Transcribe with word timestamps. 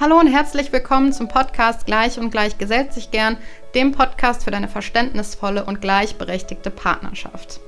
Hallo 0.00 0.18
und 0.18 0.28
herzlich 0.28 0.72
willkommen 0.72 1.12
zum 1.12 1.28
Podcast 1.28 1.84
Gleich 1.84 2.18
und 2.18 2.30
Gleich 2.30 2.56
gesellt 2.56 2.94
sich 2.94 3.10
gern, 3.10 3.36
dem 3.74 3.92
Podcast 3.92 4.44
für 4.44 4.50
deine 4.50 4.66
verständnisvolle 4.66 5.66
und 5.66 5.82
gleichberechtigte 5.82 6.70
Partnerschaft. 6.70 7.60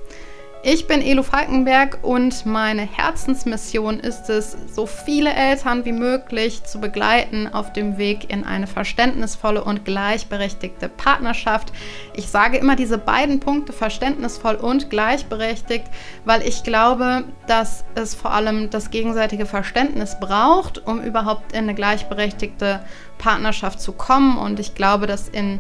Ich 0.65 0.87
bin 0.87 1.03
Elo 1.03 1.25
Falkenberg 1.25 1.99
und 2.03 2.47
meine 2.47 2.83
Herzensmission 2.83 3.99
ist 3.99 4.31
es, 4.31 4.57
so 4.73 4.87
viele 4.87 5.35
Eltern 5.35 5.85
wie 5.85 5.91
möglich 5.91 6.63
zu 6.63 6.81
begleiten 6.81 7.53
auf 7.53 7.73
dem 7.73 7.99
Weg 7.99 8.31
in 8.31 8.45
eine 8.45 8.69
verständnisvolle 8.69 9.65
und 9.65 9.85
gleichberechtigte 9.85 10.89
Partnerschaft. 10.89 11.73
Ich 12.15 12.29
sage 12.29 12.59
immer 12.59 12.77
diese 12.77 12.97
beiden 12.97 13.41
Punkte 13.41 13.73
verständnisvoll 13.73 14.55
und 14.55 14.89
gleichberechtigt, 14.89 15.87
weil 16.25 16.47
ich 16.47 16.63
glaube, 16.63 17.25
dass 17.49 17.85
es 17.97 18.15
vor 18.15 18.31
allem 18.31 18.71
das 18.71 18.91
gegenseitige 18.91 19.47
Verständnis 19.47 20.17
braucht, 20.21 20.87
um 20.87 21.03
überhaupt 21.03 21.55
in 21.55 21.65
eine 21.65 21.75
gleichberechtigte 21.75 22.85
Partnerschaft 23.19 23.81
zu 23.81 23.91
kommen. 23.91 24.39
Und 24.39 24.61
ich 24.61 24.77
glaube, 24.77 25.09
dass 25.09 25.29
in 25.29 25.59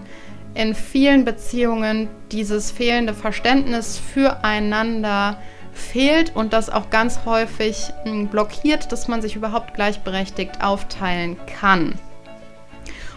in 0.54 0.74
vielen 0.74 1.24
Beziehungen 1.24 2.08
dieses 2.30 2.70
fehlende 2.70 3.14
Verständnis 3.14 3.98
füreinander 3.98 5.38
fehlt 5.72 6.36
und 6.36 6.52
das 6.52 6.68
auch 6.68 6.90
ganz 6.90 7.20
häufig 7.24 7.88
blockiert, 8.30 8.92
dass 8.92 9.08
man 9.08 9.22
sich 9.22 9.36
überhaupt 9.36 9.74
gleichberechtigt 9.74 10.62
aufteilen 10.62 11.36
kann. 11.46 11.98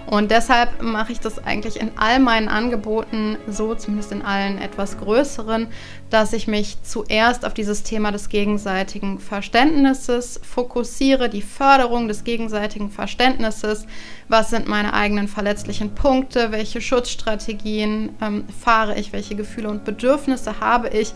Und 0.07 0.29
deshalb 0.29 0.83
mache 0.83 1.11
ich 1.11 1.19
das 1.19 1.43
eigentlich 1.43 1.79
in 1.79 1.91
all 1.97 2.19
meinen 2.19 2.47
Angeboten 2.47 3.37
so, 3.47 3.73
zumindest 3.73 4.11
in 4.11 4.21
allen 4.21 4.59
etwas 4.59 4.99
größeren, 4.99 5.67
dass 6.11 6.33
ich 6.33 6.47
mich 6.47 6.77
zuerst 6.83 7.45
auf 7.45 7.55
dieses 7.55 7.81
Thema 7.81 8.11
des 8.11 8.29
gegenseitigen 8.29 9.19
Verständnisses 9.19 10.39
fokussiere, 10.43 11.27
die 11.27 11.41
Förderung 11.41 12.07
des 12.07 12.23
gegenseitigen 12.23 12.91
Verständnisses. 12.91 13.87
Was 14.29 14.51
sind 14.51 14.67
meine 14.67 14.93
eigenen 14.93 15.27
verletzlichen 15.27 15.95
Punkte? 15.95 16.51
Welche 16.51 16.81
Schutzstrategien 16.81 18.09
ähm, 18.21 18.45
fahre 18.61 18.99
ich? 18.99 19.11
Welche 19.11 19.35
Gefühle 19.35 19.69
und 19.69 19.85
Bedürfnisse 19.85 20.59
habe 20.59 20.89
ich? 20.89 21.13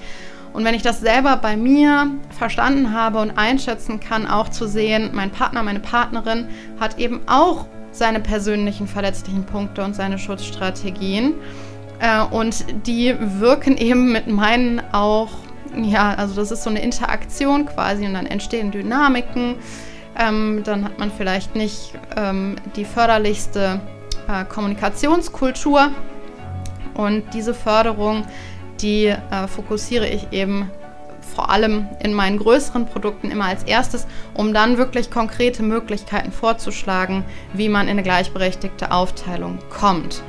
Und 0.52 0.66
wenn 0.66 0.74
ich 0.74 0.82
das 0.82 1.00
selber 1.00 1.38
bei 1.38 1.56
mir 1.56 2.10
verstanden 2.36 2.92
habe 2.92 3.20
und 3.20 3.38
einschätzen 3.38 4.00
kann, 4.00 4.26
auch 4.26 4.50
zu 4.50 4.68
sehen, 4.68 5.12
mein 5.14 5.30
Partner, 5.30 5.62
meine 5.62 5.80
Partnerin 5.80 6.50
hat 6.80 6.98
eben 6.98 7.22
auch 7.28 7.68
seine 7.92 8.20
persönlichen 8.20 8.88
verletzlichen 8.88 9.46
Punkte 9.46 9.84
und 9.84 9.96
seine 9.96 10.18
Schutzstrategien. 10.18 11.34
Äh, 12.00 12.24
und 12.24 12.66
die 12.88 13.16
wirken 13.20 13.78
eben 13.78 14.12
mit 14.12 14.28
meinen 14.28 14.82
auch, 14.92 15.30
ja, 15.76 16.14
also 16.16 16.36
das 16.36 16.52
ist 16.52 16.64
so 16.64 16.70
eine 16.70 16.82
Interaktion 16.82 17.66
quasi 17.66 18.06
und 18.06 18.14
dann 18.14 18.26
entstehen 18.26 18.72
Dynamiken. 18.72 19.56
Ähm, 20.18 20.62
dann 20.64 20.84
hat 20.84 21.00
man 21.00 21.12
vielleicht 21.12 21.56
nicht 21.56 21.94
ähm, 22.18 22.56
die 22.76 22.86
förderlichste 22.86 23.80
äh, 24.28 24.46
Kommunikationskultur. 24.46 25.92
Und 26.96 27.24
diese 27.34 27.54
Förderung, 27.54 28.26
die 28.82 29.06
äh, 29.06 29.48
fokussiere 29.48 30.08
ich 30.08 30.28
eben 30.32 30.70
vor 31.22 31.50
allem 31.50 31.88
in 32.02 32.14
meinen 32.14 32.38
größeren 32.40 32.86
Produkten 32.86 33.32
immer 33.32 33.46
als 33.46 33.64
erstes, 33.64 34.08
um 34.34 34.54
dann 34.54 34.78
wirklich 34.78 35.12
konkrete 35.12 35.64
Möglichkeiten 35.64 36.32
vorzuschlagen, 36.32 37.24
wie 37.54 37.70
man 37.70 37.88
in 37.88 37.92
eine 37.92 38.04
gleichberechtigte 38.04 38.92
Aufteilung 38.92 39.60
kommt. 39.70 40.24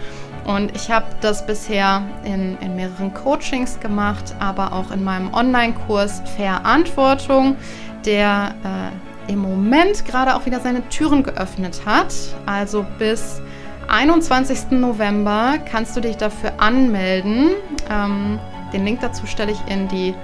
Und 0.44 0.74
ich 0.74 0.90
habe 0.90 1.06
das 1.20 1.46
bisher 1.46 2.02
in, 2.24 2.56
in, 2.58 2.74
mehreren 2.74 3.12
Coachings 3.14 3.78
gemacht, 3.78 4.34
aber 4.38 4.72
auch 4.72 4.90
in 4.90 5.04
meinem 5.04 5.32
Online-Kurs 5.32 6.22
Verantwortung, 6.36 7.56
der 8.04 8.54
äh, 8.64 9.32
im 9.32 9.40
Moment 9.40 10.04
gerade 10.06 10.34
auch 10.34 10.46
wieder 10.46 10.60
seine 10.60 10.88
Türen 10.88 11.22
geöffnet 11.22 11.82
hat. 11.84 12.12
Also 12.46 12.84
bis 12.98 13.40
21. 13.88 14.70
November 14.70 15.58
kannst 15.70 15.96
du 15.96 16.00
dich 16.00 16.16
dafür 16.16 16.52
anmelden. 16.58 17.50
Ähm, 17.90 18.38
den 18.72 18.84
Link 18.84 19.00
dazu 19.00 19.26
stelle 19.26 19.52
ich 19.52 19.60
in 19.66 19.88
die 19.88 20.14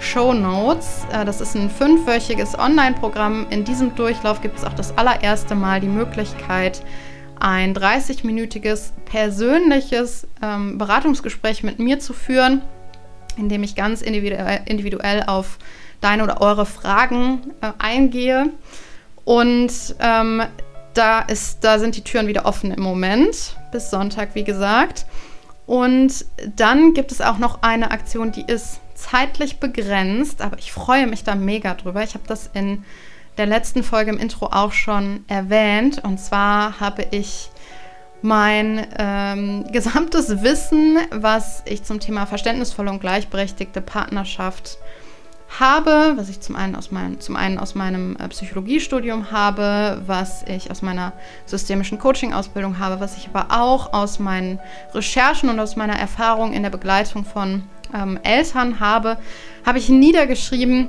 Show 0.00 0.32
Notes. 0.32 1.06
Äh, 1.12 1.24
das 1.24 1.40
ist 1.40 1.54
ein 1.54 1.70
fünfwöchiges 1.70 2.58
Online-Programm. 2.58 3.46
In 3.50 3.64
diesem 3.64 3.94
Durchlauf 3.94 4.40
gibt 4.40 4.58
es 4.58 4.64
auch 4.64 4.72
das 4.72 4.96
allererste 4.96 5.54
Mal 5.54 5.80
die 5.80 5.88
Möglichkeit, 5.88 6.82
ein 7.38 7.74
30-minütiges 7.74 8.92
persönliches 9.04 10.26
ähm, 10.42 10.78
Beratungsgespräch 10.78 11.62
mit 11.62 11.78
mir 11.78 11.98
zu 11.98 12.12
führen, 12.12 12.62
in 13.36 13.48
dem 13.48 13.62
ich 13.62 13.74
ganz 13.74 14.02
individuell, 14.02 15.24
auf 15.26 15.58
deine 16.00 16.22
oder 16.22 16.40
eure 16.40 16.66
Fragen 16.66 17.52
äh, 17.60 17.72
eingehe. 17.78 18.50
Und 19.24 19.72
ähm, 20.00 20.42
da, 20.94 21.20
ist, 21.20 21.62
da 21.62 21.78
sind 21.78 21.96
die 21.96 22.02
Türen 22.02 22.26
wieder 22.26 22.46
offen 22.46 22.72
im 22.72 22.82
Moment, 22.82 23.56
bis 23.72 23.90
Sonntag, 23.90 24.34
wie 24.34 24.44
gesagt. 24.44 25.06
Und 25.66 26.24
dann 26.54 26.94
gibt 26.94 27.12
es 27.12 27.20
auch 27.20 27.38
noch 27.38 27.62
eine 27.62 27.90
Aktion, 27.90 28.32
die 28.32 28.44
ist 28.46 28.80
zeitlich 28.96 29.60
begrenzt, 29.60 30.42
aber 30.42 30.58
ich 30.58 30.72
freue 30.72 31.06
mich 31.06 31.24
da 31.24 31.34
mega 31.34 31.74
drüber. 31.74 32.02
Ich 32.02 32.14
habe 32.14 32.24
das 32.26 32.50
in 32.52 32.84
der 33.36 33.46
letzten 33.46 33.82
Folge 33.82 34.10
im 34.10 34.18
Intro 34.18 34.46
auch 34.46 34.72
schon 34.72 35.24
erwähnt. 35.28 36.02
Und 36.02 36.18
zwar 36.18 36.80
habe 36.80 37.06
ich 37.10 37.50
mein 38.22 38.86
ähm, 38.98 39.64
gesamtes 39.72 40.42
Wissen, 40.42 40.98
was 41.10 41.62
ich 41.66 41.84
zum 41.84 42.00
Thema 42.00 42.26
verständnisvolle 42.26 42.90
und 42.90 43.00
gleichberechtigte 43.00 43.80
Partnerschaft 43.80 44.78
habe, 45.48 46.14
was 46.16 46.28
ich 46.28 46.40
zum 46.40 46.56
einen 46.56 46.74
aus, 46.74 46.90
mein, 46.90 47.20
zum 47.20 47.36
einen 47.36 47.58
aus 47.58 47.74
meinem 47.74 48.16
äh, 48.16 48.28
Psychologiestudium 48.28 49.30
habe, 49.30 50.02
was 50.06 50.42
ich 50.42 50.70
aus 50.70 50.82
meiner 50.82 51.12
systemischen 51.46 51.98
Coaching-Ausbildung 51.98 52.78
habe, 52.78 53.00
was 53.00 53.16
ich 53.16 53.28
aber 53.32 53.56
auch 53.56 53.92
aus 53.92 54.18
meinen 54.18 54.58
Recherchen 54.92 55.48
und 55.48 55.60
aus 55.60 55.76
meiner 55.76 55.98
Erfahrung 55.98 56.52
in 56.52 56.62
der 56.62 56.70
Begleitung 56.70 57.24
von 57.24 57.62
ähm, 57.94 58.18
Eltern 58.22 58.80
habe, 58.80 59.18
habe 59.64 59.78
ich 59.78 59.88
niedergeschrieben 59.88 60.88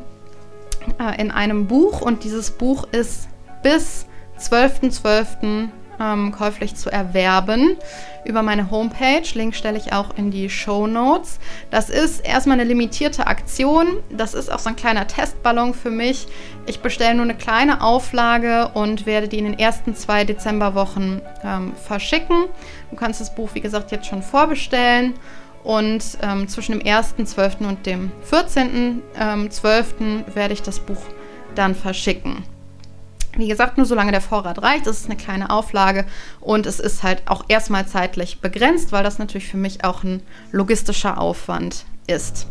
äh, 1.00 1.22
in 1.22 1.32
einem 1.32 1.68
Buch 1.68 2.02
und 2.02 2.24
dieses 2.24 2.52
Buch 2.52 2.88
ist 2.92 3.28
bis 3.64 4.06
12.12. 4.40 5.70
Ähm, 6.00 6.32
käuflich 6.32 6.76
zu 6.76 6.92
erwerben 6.92 7.76
über 8.24 8.44
meine 8.44 8.70
Homepage. 8.70 9.24
Link 9.34 9.56
stelle 9.56 9.78
ich 9.78 9.94
auch 9.94 10.16
in 10.16 10.32
die 10.32 10.50
Show 10.50 10.86
Notes. 10.86 11.40
Das 11.72 11.90
ist 11.90 12.20
erstmal 12.20 12.60
eine 12.60 12.68
limitierte 12.68 13.26
Aktion. 13.26 14.04
Das 14.10 14.34
ist 14.34 14.52
auch 14.52 14.60
so 14.60 14.70
ein 14.70 14.76
kleiner 14.76 15.08
Testballon 15.08 15.74
für 15.74 15.90
mich. 15.90 16.28
Ich 16.68 16.82
bestelle 16.82 17.16
nur 17.16 17.24
eine 17.24 17.36
kleine 17.36 17.82
Auflage 17.82 18.70
und 18.74 19.06
werde 19.06 19.28
die 19.28 19.40
in 19.40 19.46
den 19.46 19.58
ersten 19.58 19.96
zwei 19.96 20.24
Dezemberwochen 20.24 21.22
ähm, 21.44 21.74
verschicken. 21.76 22.46
Du 22.92 22.96
kannst 22.96 23.22
das 23.22 23.34
Buch, 23.34 23.50
wie 23.54 23.62
gesagt, 23.62 23.92
jetzt 23.92 24.08
schon 24.08 24.22
vorbestellen. 24.22 25.14
Und 25.64 26.04
ähm, 26.22 26.48
zwischen 26.48 26.80
dem 26.80 26.82
1.12. 26.82 27.68
und 27.68 27.86
dem 27.86 28.12
14.12. 28.30 29.84
Ähm, 30.00 30.24
werde 30.34 30.54
ich 30.54 30.62
das 30.62 30.80
Buch 30.80 31.02
dann 31.56 31.76
verschicken. 31.76 32.44
Wie 33.36 33.48
gesagt, 33.48 33.78
nur 33.78 33.86
solange 33.86 34.12
der 34.12 34.22
Vorrat 34.22 34.62
reicht. 34.62 34.88
Ist 34.88 35.06
eine 35.06 35.18
kleine 35.18 35.50
Auflage 35.50 36.06
und 36.40 36.66
es 36.66 36.80
ist 36.80 37.04
halt 37.04 37.24
auch 37.28 37.46
erstmal 37.48 37.88
zeitlich 37.88 38.40
begrenzt, 38.40 38.92
weil 38.92 39.04
das 39.04 39.20
natürlich 39.20 39.48
für 39.48 39.58
mich 39.58 39.84
auch 39.84 40.04
ein 40.04 40.24
logistischer 40.52 41.20
Aufwand 41.20 41.86
ist. 42.08 42.48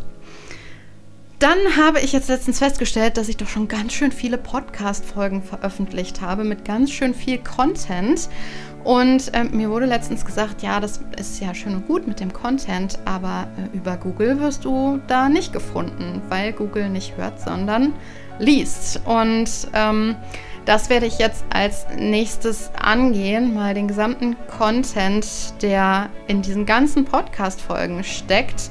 Dann 1.39 1.59
habe 1.77 2.01
ich 2.01 2.13
jetzt 2.13 2.29
letztens 2.29 2.61
festgestellt, 2.61 3.19
dass 3.19 3.29
ich 3.29 3.37
doch 3.37 3.49
schon 3.49 3.69
ganz 3.69 3.93
schön 3.93 4.11
viele 4.11 4.39
Podcast-Folgen 4.39 5.43
veröffentlicht 5.43 6.23
habe 6.23 6.45
mit 6.45 6.65
ganz 6.65 6.91
schön 6.91 7.13
viel 7.13 7.37
Content. 7.39 8.31
Und 8.85 9.35
äh, 9.35 9.45
mir 9.45 9.69
wurde 9.69 9.85
letztens 9.85 10.25
gesagt, 10.25 10.63
ja, 10.63 10.81
das 10.81 11.01
ist 11.19 11.41
ja 11.41 11.53
schön 11.55 11.75
und 11.75 11.87
gut 11.89 12.07
mit 12.07 12.21
dem 12.21 12.33
Content, 12.33 12.99
aber 13.05 13.49
äh, 13.59 13.77
über 13.77 13.99
Google 13.99 14.41
wirst 14.41 14.65
du 14.65 14.99
da 15.09 15.29
nicht 15.29 15.53
gefunden, 15.53 16.23
weil 16.31 16.53
Google 16.53 16.89
nicht 16.89 17.17
hört, 17.19 17.39
sondern 17.39 17.93
liest. 18.39 19.03
Und 19.05 19.51
ähm, 19.75 20.15
das 20.67 20.91
werde 20.91 21.07
ich 21.07 21.19
jetzt 21.19 21.45
als 21.49 21.87
nächstes 21.97 22.71
angehen, 22.79 23.55
mal 23.55 23.73
den 23.73 23.87
gesamten 23.87 24.37
Content, 24.49 25.27
der 25.63 26.11
in 26.27 26.43
diesen 26.43 26.67
ganzen 26.67 27.05
Podcast-Folgen 27.05 28.03
steckt, 28.03 28.71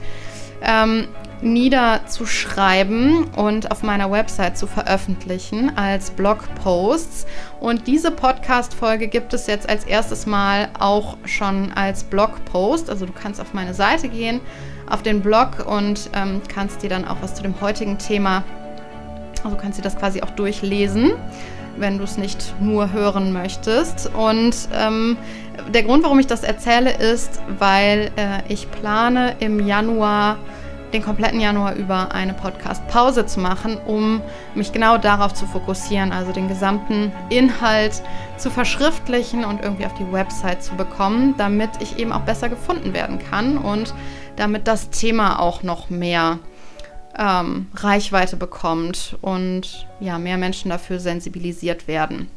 ähm, 0.61 1.07
niederzuschreiben 1.41 3.25
und 3.35 3.71
auf 3.71 3.81
meiner 3.81 4.11
Website 4.11 4.57
zu 4.57 4.67
veröffentlichen 4.67 5.77
als 5.77 6.11
Blogposts. 6.11 7.25
Und 7.61 7.87
diese 7.87 8.11
Podcast-Folge 8.11 9.07
gibt 9.07 9.33
es 9.33 9.47
jetzt 9.47 9.69
als 9.69 9.85
erstes 9.85 10.25
Mal 10.25 10.69
auch 10.77 11.17
schon 11.23 11.71
als 11.73 12.03
Blogpost. 12.03 12.89
Also 12.89 13.05
du 13.05 13.13
kannst 13.13 13.39
auf 13.39 13.53
meine 13.53 13.73
Seite 13.73 14.09
gehen, 14.09 14.41
auf 14.89 15.01
den 15.01 15.21
Blog 15.21 15.65
und 15.65 16.09
ähm, 16.13 16.41
kannst 16.53 16.83
dir 16.83 16.89
dann 16.89 17.07
auch 17.07 17.17
was 17.21 17.35
zu 17.35 17.43
dem 17.43 17.61
heutigen 17.61 17.97
Thema, 17.97 18.43
also 19.45 19.55
kannst 19.55 19.77
dir 19.77 19.83
das 19.83 19.95
quasi 19.95 20.21
auch 20.21 20.31
durchlesen 20.31 21.13
wenn 21.77 21.97
du 21.97 22.03
es 22.03 22.17
nicht 22.17 22.55
nur 22.59 22.91
hören 22.91 23.33
möchtest. 23.33 24.11
Und 24.13 24.55
ähm, 24.73 25.17
der 25.73 25.83
Grund, 25.83 26.03
warum 26.03 26.19
ich 26.19 26.27
das 26.27 26.43
erzähle, 26.43 26.93
ist, 26.93 27.41
weil 27.59 28.11
äh, 28.15 28.41
ich 28.47 28.69
plane 28.71 29.35
im 29.39 29.65
Januar 29.65 30.37
den 30.93 31.03
kompletten 31.03 31.41
Januar 31.41 31.75
über 31.75 32.13
eine 32.13 32.33
Podcast-Pause 32.33 33.25
zu 33.25 33.41
machen, 33.41 33.77
um 33.85 34.21
mich 34.53 34.71
genau 34.71 34.97
darauf 34.97 35.33
zu 35.33 35.45
fokussieren, 35.45 36.13
also 36.13 36.31
den 36.31 36.47
gesamten 36.47 37.11
Inhalt 37.29 38.01
zu 38.37 38.49
verschriftlichen 38.49 39.43
und 39.43 39.61
irgendwie 39.61 39.85
auf 39.85 39.93
die 39.95 40.09
Website 40.09 40.63
zu 40.63 40.75
bekommen, 40.75 41.35
damit 41.37 41.69
ich 41.81 41.99
eben 41.99 42.13
auch 42.13 42.21
besser 42.21 42.47
gefunden 42.47 42.93
werden 42.93 43.19
kann 43.19 43.57
und 43.57 43.93
damit 44.37 44.69
das 44.69 44.89
Thema 44.89 45.39
auch 45.39 45.63
noch 45.63 45.89
mehr 45.89 46.39
ähm, 47.17 47.67
Reichweite 47.75 48.35
bekommt 48.35 49.17
und 49.21 49.87
ja, 49.99 50.19
mehr 50.19 50.37
Menschen 50.37 50.69
dafür 50.69 50.99
sensibilisiert 50.99 51.87
werden. 51.87 52.29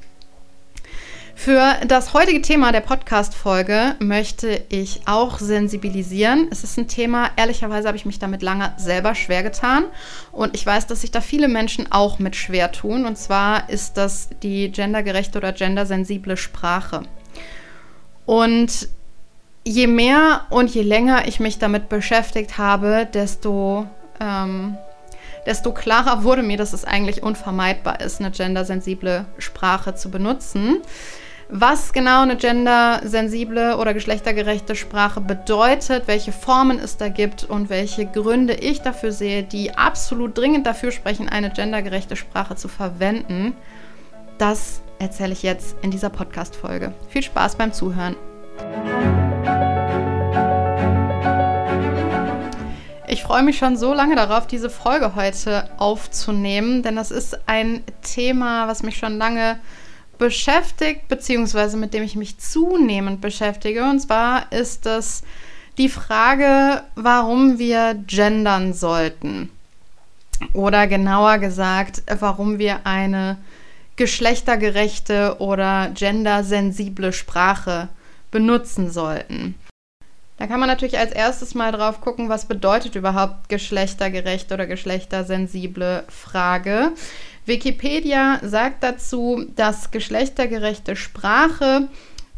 Für 1.39 1.77
das 1.87 2.15
heutige 2.15 2.43
Thema 2.43 2.73
der 2.73 2.81
Podcast-Folge 2.81 3.95
möchte 4.01 4.61
ich 4.71 5.03
auch 5.07 5.39
sensibilisieren. 5.39 6.49
Es 6.51 6.65
ist 6.65 6.77
ein 6.79 6.89
Thema, 6.89 7.31
ehrlicherweise 7.37 7.87
habe 7.87 7.97
ich 7.97 8.05
mich 8.05 8.19
damit 8.19 8.43
lange 8.43 8.75
selber 8.77 9.15
schwer 9.15 9.45
getan. 9.45 9.85
Und 10.33 10.57
ich 10.57 10.67
weiß, 10.67 10.89
dass 10.89 11.03
sich 11.03 11.13
da 11.13 11.21
viele 11.21 11.47
Menschen 11.47 11.93
auch 11.93 12.19
mit 12.19 12.35
schwer 12.35 12.73
tun. 12.73 13.07
Und 13.07 13.17
zwar 13.19 13.71
ist 13.71 13.97
das 13.97 14.31
die 14.43 14.73
gendergerechte 14.73 15.39
oder 15.39 15.53
gendersensible 15.53 16.37
Sprache. 16.37 17.03
Und 18.27 18.89
je 19.65 19.87
mehr 19.87 20.47
und 20.51 20.75
je 20.75 20.83
länger 20.83 21.29
ich 21.29 21.39
mich 21.39 21.59
damit 21.59 21.89
beschäftigt 21.89 22.59
habe, 22.59 23.07
desto, 23.15 23.87
ähm, 24.21 24.77
desto 25.47 25.73
klarer 25.73 26.25
wurde 26.25 26.43
mir, 26.43 26.57
dass 26.57 26.73
es 26.73 26.85
eigentlich 26.85 27.23
unvermeidbar 27.23 28.01
ist, 28.01 28.21
eine 28.21 28.31
gendersensible 28.31 29.25
Sprache 29.39 29.95
zu 29.95 30.11
benutzen. 30.11 30.83
Was 31.51 31.95
genau 31.95 32.21
eine 32.23 32.37
gendersensible 32.37 33.79
oder 33.79 33.95
geschlechtergerechte 33.95 34.75
Sprache 34.75 35.23
bedeutet, 35.23 36.07
welche 36.07 36.31
Formen 36.31 36.79
es 36.79 36.99
da 36.99 37.09
gibt 37.09 37.45
und 37.45 37.71
welche 37.71 38.05
Gründe 38.05 38.53
ich 38.53 38.83
dafür 38.83 39.13
sehe, 39.13 39.43
die 39.43 39.75
absolut 39.75 40.37
dringend 40.37 40.67
dafür 40.67 40.93
sprechen, 40.93 41.31
eine 41.31 41.49
gendergerechte 41.49 42.17
Sprache 42.17 42.57
zu 42.57 42.69
verwenden, 42.69 43.55
das 44.37 44.83
erzähle 44.99 45.33
ich 45.33 45.43
jetzt 45.43 45.77
in 45.81 45.91
dieser 45.91 46.11
Podcast-Folge. 46.11 46.93
Viel 47.09 47.23
Spaß 47.23 47.57
beim 47.57 47.73
Zuhören. 47.73 48.15
Freue 53.29 53.43
mich 53.43 53.59
schon 53.59 53.77
so 53.77 53.93
lange 53.93 54.17
darauf, 54.17 54.47
diese 54.47 54.71
Folge 54.71 55.15
heute 55.15 55.69
aufzunehmen, 55.77 56.83
denn 56.83 56.97
das 56.97 57.11
ist 57.11 57.39
ein 57.47 57.83
Thema, 58.01 58.69
was 58.69 58.83
mich 58.83 58.97
schon 58.97 59.19
lange 59.19 59.59
beschäftigt, 60.17 61.09
beziehungsweise 61.09 61.77
mit 61.77 61.93
dem 61.93 62.03
ich 62.03 62.17
mich 62.17 62.39
zunehmend 62.39 63.21
beschäftige. 63.21 63.85
Und 63.85 64.01
zwar 64.01 64.51
ist 64.51 64.87
es 64.87 65.25
die 65.77 65.91
Frage, 65.91 66.85
warum 66.95 67.59
wir 67.59 68.03
gendern 68.07 68.73
sollten. 68.73 69.51
Oder 70.55 70.87
genauer 70.87 71.37
gesagt, 71.37 72.05
warum 72.21 72.59
wir 72.59 72.87
eine 72.87 73.37
geschlechtergerechte 73.97 75.37
oder 75.39 75.91
gendersensible 75.93 77.13
Sprache 77.13 77.91
benutzen 78.31 78.91
sollten. 78.91 79.55
Da 80.39 80.47
kann 80.47 80.61
man 80.61 80.69
natürlich 80.69 80.99
als 80.99 81.13
erstes 81.13 81.55
mal 81.55 81.73
drauf 81.73 82.01
gucken, 82.01 82.29
was 82.29 82.47
bedeutet 82.47 82.95
überhaupt 82.95 83.49
geschlechtergerechte 83.49 84.55
oder 84.55 84.67
geschlechtersensible 84.67 86.05
Frage. 86.09 86.93
Wikipedia 87.45 88.39
sagt 88.43 88.85
dazu, 88.85 89.45
dass 89.57 89.91
geschlechtergerechte 89.91 90.95
Sprache 90.95 91.89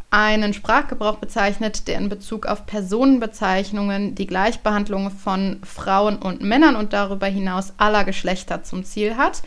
einen 0.08 0.54
Sprachgebrauch 0.54 1.16
bezeichnet, 1.16 1.86
der 1.88 1.98
in 1.98 2.08
Bezug 2.08 2.46
auf 2.46 2.64
Personenbezeichnungen 2.64 4.14
die 4.14 4.26
Gleichbehandlung 4.26 5.10
von 5.10 5.60
Frauen 5.62 6.16
und 6.16 6.40
Männern 6.40 6.76
und 6.76 6.92
darüber 6.92 7.26
hinaus 7.26 7.74
aller 7.76 8.04
Geschlechter 8.04 8.64
zum 8.64 8.82
Ziel 8.84 9.16
hat 9.16 9.42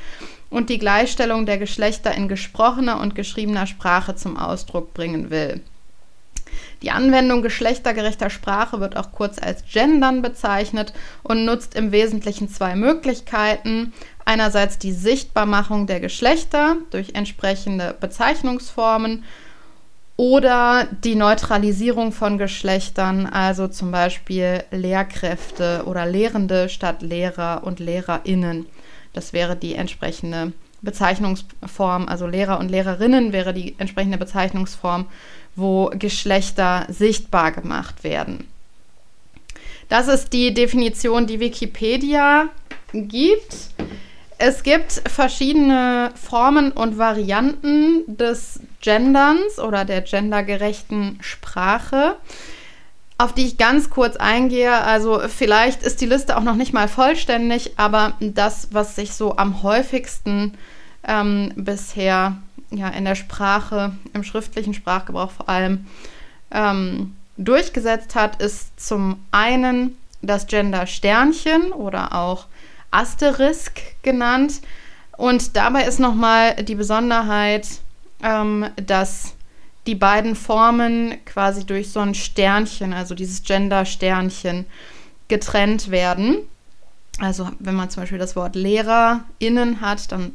und 0.50 0.70
die 0.70 0.78
Gleichstellung 0.78 1.46
der 1.46 1.58
Geschlechter 1.58 2.14
in 2.14 2.28
gesprochener 2.28 3.00
und 3.02 3.16
geschriebener 3.16 3.66
Sprache 3.66 4.16
zum 4.16 4.38
Ausdruck 4.38 4.94
bringen 4.94 5.32
will. 5.32 5.62
Die 6.82 6.92
Anwendung 6.92 7.42
geschlechtergerechter 7.42 8.30
Sprache 8.30 8.80
wird 8.80 8.98
auch 8.98 9.12
kurz 9.12 9.40
als 9.40 9.64
Gendern 9.72 10.22
bezeichnet 10.22 10.94
und 11.24 11.46
nutzt 11.46 11.76
im 11.76 11.92
Wesentlichen 11.92 12.50
zwei 12.50 12.76
Möglichkeiten. 12.76 13.94
Einerseits 14.26 14.78
die 14.78 14.92
Sichtbarmachung 14.92 15.88
der 15.88 16.00
Geschlechter 16.00 16.78
durch 16.92 17.16
entsprechende 17.16 17.96
Bezeichnungsformen 18.00 19.24
oder 20.16 20.88
die 21.04 21.16
Neutralisierung 21.16 22.12
von 22.12 22.38
Geschlechtern, 22.38 23.26
also 23.26 23.68
zum 23.68 23.92
Beispiel 23.92 24.64
Lehrkräfte 24.72 25.84
oder 25.86 26.06
Lehrende 26.06 26.70
statt 26.70 27.02
Lehrer 27.02 27.64
und 27.64 27.80
Lehrerinnen. 27.80 28.68
Das 29.14 29.34
wäre 29.34 29.56
die 29.56 29.76
entsprechende 29.76 30.54
Bezeichnungsform, 30.84 32.08
also 32.08 32.28
Lehrer 32.28 32.60
und 32.60 32.70
Lehrerinnen 32.70 33.32
wäre 33.32 33.54
die 33.54 33.76
entsprechende 33.80 34.18
Bezeichnungsform, 34.18 35.08
wo 35.56 35.92
Geschlechter 35.94 36.86
sichtbar 36.90 37.52
gemacht 37.52 38.04
werden. 38.04 38.48
Das 39.90 40.08
ist 40.08 40.34
die 40.34 40.54
Definition, 40.54 41.28
die 41.28 41.40
Wikipedia 41.40 42.50
gibt. 42.94 43.70
Es 44.38 44.64
gibt 44.64 45.04
verschiedene 45.08 46.12
Formen 46.16 46.72
und 46.72 46.98
Varianten 46.98 48.04
des 48.08 48.60
Genderns 48.82 49.60
oder 49.60 49.86
der 49.86 50.02
gendergerechten 50.02 51.20
Sprache, 51.22 52.16
auf 53.18 53.34
die 53.34 53.46
ich 53.46 53.58
ganz 53.58 53.90
kurz 53.90 54.18
eingehe. 54.18 54.74
Also 54.74 55.22
vielleicht 55.30 55.84
ist 55.84 56.02
die 56.02 56.08
Liste 56.08 56.38
auch 56.38 56.44
noch 56.44 56.56
nicht 56.56 56.74
mal 56.74 56.88
vollständig, 56.88 57.74
aber 57.78 58.14
das, 58.20 58.70
was 58.72 58.96
sich 58.96 59.14
so 59.14 59.38
am 59.38 59.64
häufigsten 59.64 60.58
ähm, 61.08 61.54
bisher 61.56 62.38
ja, 62.78 62.90
in 62.90 63.06
der 63.06 63.16
Sprache, 63.16 63.94
im 64.14 64.24
schriftlichen 64.24 64.74
Sprachgebrauch 64.74 65.32
vor 65.32 65.50
allem 65.50 65.86
ähm, 66.52 67.16
durchgesetzt 67.38 68.16
hat, 68.16 68.42
ist 68.42 68.80
zum 68.80 69.24
einen 69.32 69.98
das 70.22 70.48
Gender 70.48 70.88
Sternchen 70.88 71.72
oder 71.72 72.14
auch 72.14 72.46
Asterisk 72.92 73.82
genannt. 74.04 74.62
Und 75.18 75.56
dabei 75.56 75.84
ist 75.86 76.00
nochmal 76.00 76.56
die 76.64 76.76
Besonderheit, 76.76 77.68
ähm, 78.22 78.68
dass 78.76 79.36
die 79.86 79.96
beiden 79.96 80.36
Formen 80.36 81.18
quasi 81.26 81.66
durch 81.66 81.92
so 81.92 82.00
ein 82.00 82.16
Sternchen, 82.16 82.94
also 82.94 83.16
dieses 83.16 83.44
Gender-Sternchen, 83.44 84.66
getrennt 85.28 85.92
werden. 85.92 86.38
Also 87.20 87.50
wenn 87.60 87.76
man 87.76 87.90
zum 87.90 88.04
Beispiel 88.04 88.18
das 88.18 88.36
Wort 88.36 88.56
LehrerInnen 88.56 89.82
hat, 89.82 90.12
dann 90.12 90.34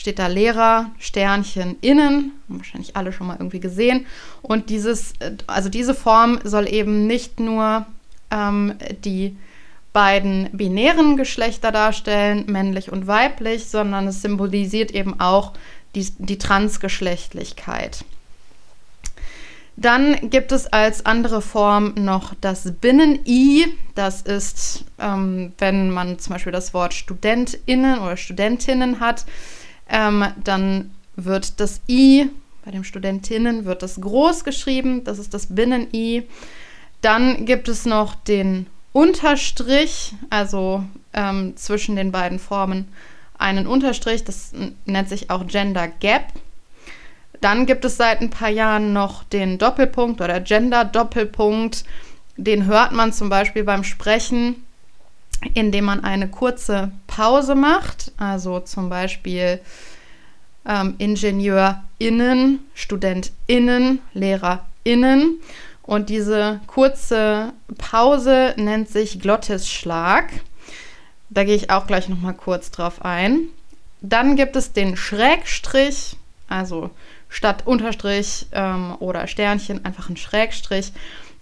steht 0.00 0.18
da 0.18 0.28
Lehrer, 0.28 0.90
Sternchen, 0.98 1.76
innen, 1.82 2.32
wahrscheinlich 2.48 2.96
alle 2.96 3.12
schon 3.12 3.26
mal 3.26 3.36
irgendwie 3.38 3.60
gesehen. 3.60 4.06
Und 4.40 4.70
dieses, 4.70 5.12
also 5.46 5.68
diese 5.68 5.94
Form 5.94 6.40
soll 6.42 6.72
eben 6.72 7.06
nicht 7.06 7.38
nur 7.38 7.84
ähm, 8.30 8.76
die 9.04 9.36
beiden 9.92 10.48
binären 10.52 11.18
Geschlechter 11.18 11.70
darstellen, 11.70 12.46
männlich 12.48 12.90
und 12.90 13.08
weiblich, 13.08 13.66
sondern 13.66 14.06
es 14.06 14.22
symbolisiert 14.22 14.90
eben 14.92 15.20
auch 15.20 15.52
die, 15.94 16.08
die 16.16 16.38
Transgeschlechtlichkeit. 16.38 18.02
Dann 19.76 20.30
gibt 20.30 20.50
es 20.52 20.66
als 20.66 21.04
andere 21.04 21.42
Form 21.42 21.92
noch 21.96 22.32
das 22.40 22.72
Binnen-I. 22.72 23.66
Das 23.94 24.22
ist, 24.22 24.86
ähm, 24.98 25.52
wenn 25.58 25.90
man 25.90 26.18
zum 26.18 26.34
Beispiel 26.34 26.52
das 26.52 26.72
Wort 26.72 26.94
StudentInnen 26.94 27.98
oder 27.98 28.16
Studentinnen 28.16 29.00
hat, 29.00 29.26
ähm, 29.90 30.24
dann 30.42 30.90
wird 31.16 31.60
das 31.60 31.80
I, 31.88 32.30
bei 32.64 32.70
den 32.70 32.84
Studentinnen 32.84 33.64
wird 33.64 33.82
das 33.82 34.00
groß 34.00 34.44
geschrieben, 34.44 35.04
das 35.04 35.18
ist 35.18 35.34
das 35.34 35.46
Binnen-I. 35.46 36.24
Dann 37.00 37.46
gibt 37.46 37.68
es 37.68 37.86
noch 37.86 38.14
den 38.14 38.66
Unterstrich, 38.92 40.14
also 40.28 40.84
ähm, 41.12 41.56
zwischen 41.56 41.96
den 41.96 42.12
beiden 42.12 42.38
Formen 42.38 42.88
einen 43.38 43.66
Unterstrich, 43.66 44.24
das 44.24 44.52
nennt 44.84 45.08
sich 45.08 45.30
auch 45.30 45.46
Gender 45.46 45.88
Gap. 45.88 46.26
Dann 47.40 47.64
gibt 47.64 47.84
es 47.86 47.96
seit 47.96 48.20
ein 48.20 48.28
paar 48.28 48.50
Jahren 48.50 48.92
noch 48.92 49.24
den 49.24 49.56
Doppelpunkt 49.56 50.20
oder 50.20 50.40
Gender 50.40 50.84
Doppelpunkt. 50.84 51.84
Den 52.36 52.66
hört 52.66 52.92
man 52.92 53.14
zum 53.14 53.30
Beispiel 53.30 53.64
beim 53.64 53.82
Sprechen, 53.82 54.56
indem 55.54 55.86
man 55.86 56.04
eine 56.04 56.28
kurze 56.28 56.92
Pause 57.06 57.54
macht. 57.54 58.12
Also 58.16 58.60
zum 58.60 58.88
Beispiel 58.88 59.60
ähm, 60.66 60.94
IngenieurInnen, 60.98 62.60
StudentInnen, 62.74 64.00
LehrerInnen. 64.12 65.40
Und 65.82 66.08
diese 66.08 66.60
kurze 66.66 67.52
Pause 67.78 68.54
nennt 68.56 68.88
sich 68.88 69.18
Glottisschlag. 69.20 70.30
Da 71.30 71.44
gehe 71.44 71.56
ich 71.56 71.70
auch 71.70 71.86
gleich 71.86 72.08
noch 72.08 72.20
mal 72.20 72.32
kurz 72.32 72.70
drauf 72.70 73.04
ein. 73.04 73.48
Dann 74.00 74.36
gibt 74.36 74.56
es 74.56 74.72
den 74.72 74.96
Schrägstrich, 74.96 76.16
also 76.48 76.90
statt 77.28 77.66
Unterstrich 77.66 78.46
ähm, 78.52 78.96
oder 78.98 79.26
Sternchen 79.26 79.84
einfach 79.84 80.08
ein 80.08 80.16
Schrägstrich. 80.16 80.92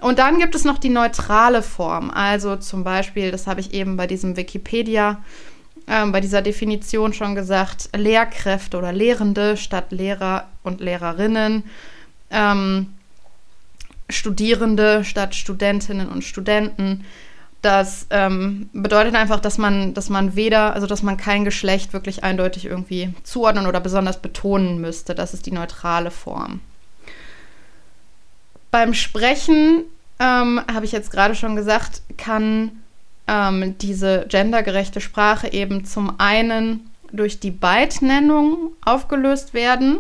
Und 0.00 0.18
dann 0.18 0.38
gibt 0.38 0.54
es 0.54 0.64
noch 0.64 0.78
die 0.78 0.90
neutrale 0.90 1.62
Form. 1.62 2.10
Also 2.10 2.56
zum 2.56 2.84
Beispiel, 2.84 3.30
das 3.30 3.46
habe 3.46 3.60
ich 3.60 3.74
eben 3.74 3.96
bei 3.96 4.06
diesem 4.06 4.36
Wikipedia, 4.36 5.22
äh, 5.86 6.06
bei 6.06 6.20
dieser 6.20 6.42
Definition 6.42 7.12
schon 7.12 7.34
gesagt, 7.34 7.90
Lehrkräfte 7.96 8.78
oder 8.78 8.92
Lehrende 8.92 9.56
statt 9.56 9.86
Lehrer 9.90 10.48
und 10.62 10.80
Lehrerinnen. 10.80 11.64
Ähm, 12.30 12.94
Studierende 14.10 15.04
statt 15.04 15.34
Studentinnen 15.34 16.08
und 16.08 16.22
Studenten. 16.22 17.04
Das 17.60 18.06
ähm, 18.10 18.70
bedeutet 18.72 19.16
einfach, 19.16 19.40
dass 19.40 19.58
man, 19.58 19.92
dass 19.92 20.08
man 20.08 20.36
weder, 20.36 20.74
also 20.74 20.86
dass 20.86 21.02
man 21.02 21.16
kein 21.16 21.44
Geschlecht 21.44 21.92
wirklich 21.92 22.22
eindeutig 22.22 22.66
irgendwie 22.66 23.12
zuordnen 23.24 23.66
oder 23.66 23.80
besonders 23.80 24.22
betonen 24.22 24.80
müsste. 24.80 25.14
Das 25.14 25.34
ist 25.34 25.44
die 25.44 25.50
neutrale 25.50 26.12
Form. 26.12 26.60
Beim 28.70 28.94
Sprechen, 28.94 29.84
ähm, 30.18 30.60
habe 30.72 30.84
ich 30.84 30.92
jetzt 30.92 31.10
gerade 31.10 31.34
schon 31.34 31.56
gesagt, 31.56 32.02
kann 32.16 32.72
ähm, 33.26 33.76
diese 33.78 34.26
gendergerechte 34.28 35.00
Sprache 35.00 35.52
eben 35.52 35.84
zum 35.84 36.18
einen 36.18 36.90
durch 37.12 37.40
die 37.40 37.50
Beidnennung 37.50 38.72
aufgelöst 38.84 39.54
werden 39.54 39.98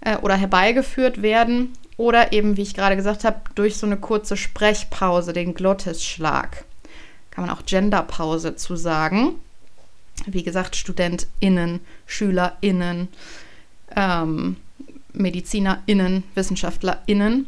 äh, 0.00 0.16
oder 0.16 0.36
herbeigeführt 0.36 1.22
werden 1.22 1.72
oder 1.96 2.32
eben, 2.32 2.56
wie 2.56 2.62
ich 2.62 2.74
gerade 2.74 2.96
gesagt 2.96 3.24
habe, 3.24 3.40
durch 3.54 3.76
so 3.76 3.86
eine 3.86 3.98
kurze 3.98 4.36
Sprechpause, 4.36 5.32
den 5.32 5.54
Glottisschlag. 5.54 6.64
Kann 7.30 7.46
man 7.46 7.54
auch 7.54 7.66
Genderpause 7.66 8.56
zu 8.56 8.74
sagen. 8.76 9.34
Wie 10.26 10.42
gesagt, 10.42 10.76
StudentInnen, 10.76 11.80
SchülerInnen, 12.06 13.08
ähm, 13.94 14.56
MedizinerInnen, 15.12 16.24
WissenschaftlerInnen. 16.34 17.46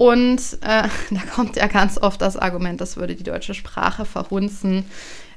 Und 0.00 0.40
äh, 0.62 0.88
da 1.10 1.20
kommt 1.34 1.56
ja 1.56 1.66
ganz 1.66 1.98
oft 1.98 2.22
das 2.22 2.38
Argument, 2.38 2.80
das 2.80 2.96
würde 2.96 3.14
die 3.14 3.22
deutsche 3.22 3.52
Sprache 3.52 4.06
verhunzen. 4.06 4.86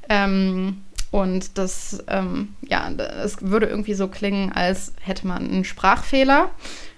Ähm, 0.08 0.84
und 1.12 1.58
das, 1.58 2.01
ähm, 2.08 2.55
ja, 2.62 2.89
es 2.89 3.41
würde 3.41 3.65
irgendwie 3.65 3.93
so 3.93 4.08
klingen, 4.08 4.53
als 4.53 4.93
hätte 5.01 5.27
man 5.27 5.43
einen 5.43 5.65
Sprachfehler. 5.65 6.50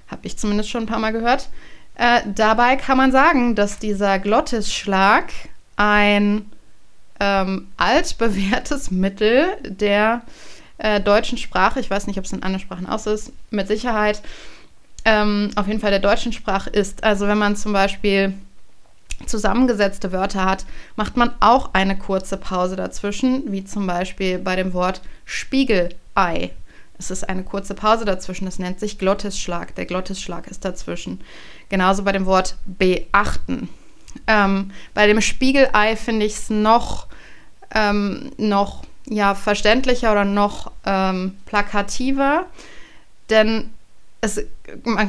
Habe 0.07 0.27
ich 0.27 0.37
zumindest 0.37 0.69
schon 0.69 0.83
ein 0.83 0.87
paar 0.87 0.99
Mal 0.99 1.11
gehört. 1.11 1.49
Äh, 1.95 2.21
dabei 2.35 2.75
kann 2.75 2.97
man 2.97 3.11
sagen, 3.11 3.55
dass 3.55 3.79
dieser 3.79 4.19
Glottisschlag 4.19 5.31
ein 5.75 6.51
ähm, 7.19 7.69
altbewährtes 7.77 8.91
Mittel 8.91 9.47
der 9.63 10.21
äh, 10.77 11.01
deutschen 11.01 11.39
Sprache, 11.39 11.79
ich 11.79 11.89
weiß 11.89 12.05
nicht, 12.05 12.19
ob 12.19 12.25
es 12.25 12.31
in 12.31 12.43
anderen 12.43 12.61
Sprachen 12.61 12.87
auch 12.87 12.99
so 12.99 13.11
ist, 13.11 13.33
mit 13.49 13.67
Sicherheit 13.67 14.21
ähm, 15.05 15.51
auf 15.55 15.67
jeden 15.67 15.79
Fall 15.79 15.91
der 15.91 15.99
deutschen 15.99 16.33
Sprache 16.33 16.69
ist. 16.69 17.03
Also 17.03 17.27
wenn 17.27 17.37
man 17.37 17.55
zum 17.55 17.73
Beispiel 17.73 18.33
zusammengesetzte 19.25 20.11
Wörter 20.11 20.45
hat, 20.45 20.65
macht 20.95 21.15
man 21.15 21.31
auch 21.39 21.69
eine 21.73 21.97
kurze 21.97 22.37
Pause 22.37 22.75
dazwischen, 22.75 23.51
wie 23.51 23.63
zum 23.63 23.87
Beispiel 23.87 24.39
bei 24.39 24.55
dem 24.55 24.73
Wort 24.73 25.01
Spiegelei. 25.23 26.51
Es 26.97 27.11
ist 27.11 27.27
eine 27.27 27.43
kurze 27.43 27.75
Pause 27.75 28.05
dazwischen, 28.05 28.45
das 28.45 28.59
nennt 28.59 28.79
sich 28.79 28.97
Glottisschlag. 28.97 29.75
Der 29.75 29.85
Glottisschlag 29.85 30.47
ist 30.47 30.65
dazwischen. 30.65 31.21
Genauso 31.69 32.03
bei 32.03 32.11
dem 32.11 32.25
Wort 32.25 32.55
beachten. 32.65 33.69
Ähm, 34.27 34.71
bei 34.93 35.07
dem 35.07 35.21
Spiegelei 35.21 35.95
finde 35.97 36.25
ich 36.25 36.33
es 36.33 36.49
noch, 36.49 37.07
ähm, 37.73 38.31
noch 38.37 38.83
ja, 39.07 39.35
verständlicher 39.35 40.11
oder 40.11 40.25
noch 40.25 40.71
ähm, 40.85 41.35
plakativer, 41.45 42.45
denn 43.29 43.71
es, 44.25 44.43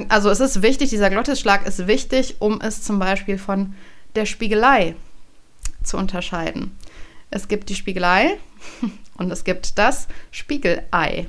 also 0.08 0.30
es 0.30 0.40
ist 0.40 0.62
wichtig, 0.62 0.90
dieser 0.90 1.10
Glottisschlag 1.10 1.66
ist 1.66 1.86
wichtig, 1.86 2.36
um 2.38 2.60
es 2.60 2.82
zum 2.82 2.98
Beispiel 2.98 3.38
von 3.38 3.74
der 4.14 4.26
Spiegelei 4.26 4.94
zu 5.82 5.96
unterscheiden. 5.96 6.76
Es 7.30 7.48
gibt 7.48 7.68
die 7.70 7.74
Spiegelei 7.74 8.38
und 9.16 9.30
es 9.30 9.44
gibt 9.44 9.78
das 9.78 10.06
Spiegelei. 10.30 11.26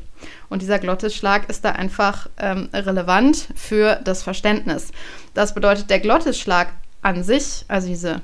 Und 0.49 0.61
dieser 0.61 0.79
Glottisschlag 0.79 1.49
ist 1.49 1.63
da 1.63 1.71
einfach 1.71 2.27
ähm, 2.37 2.69
relevant 2.73 3.47
für 3.55 3.95
das 4.03 4.23
Verständnis. 4.23 4.91
Das 5.33 5.53
bedeutet, 5.53 5.89
der 5.89 5.99
Glottisschlag 5.99 6.73
an 7.01 7.23
sich, 7.23 7.63
also 7.67 7.87
diese, 7.87 8.21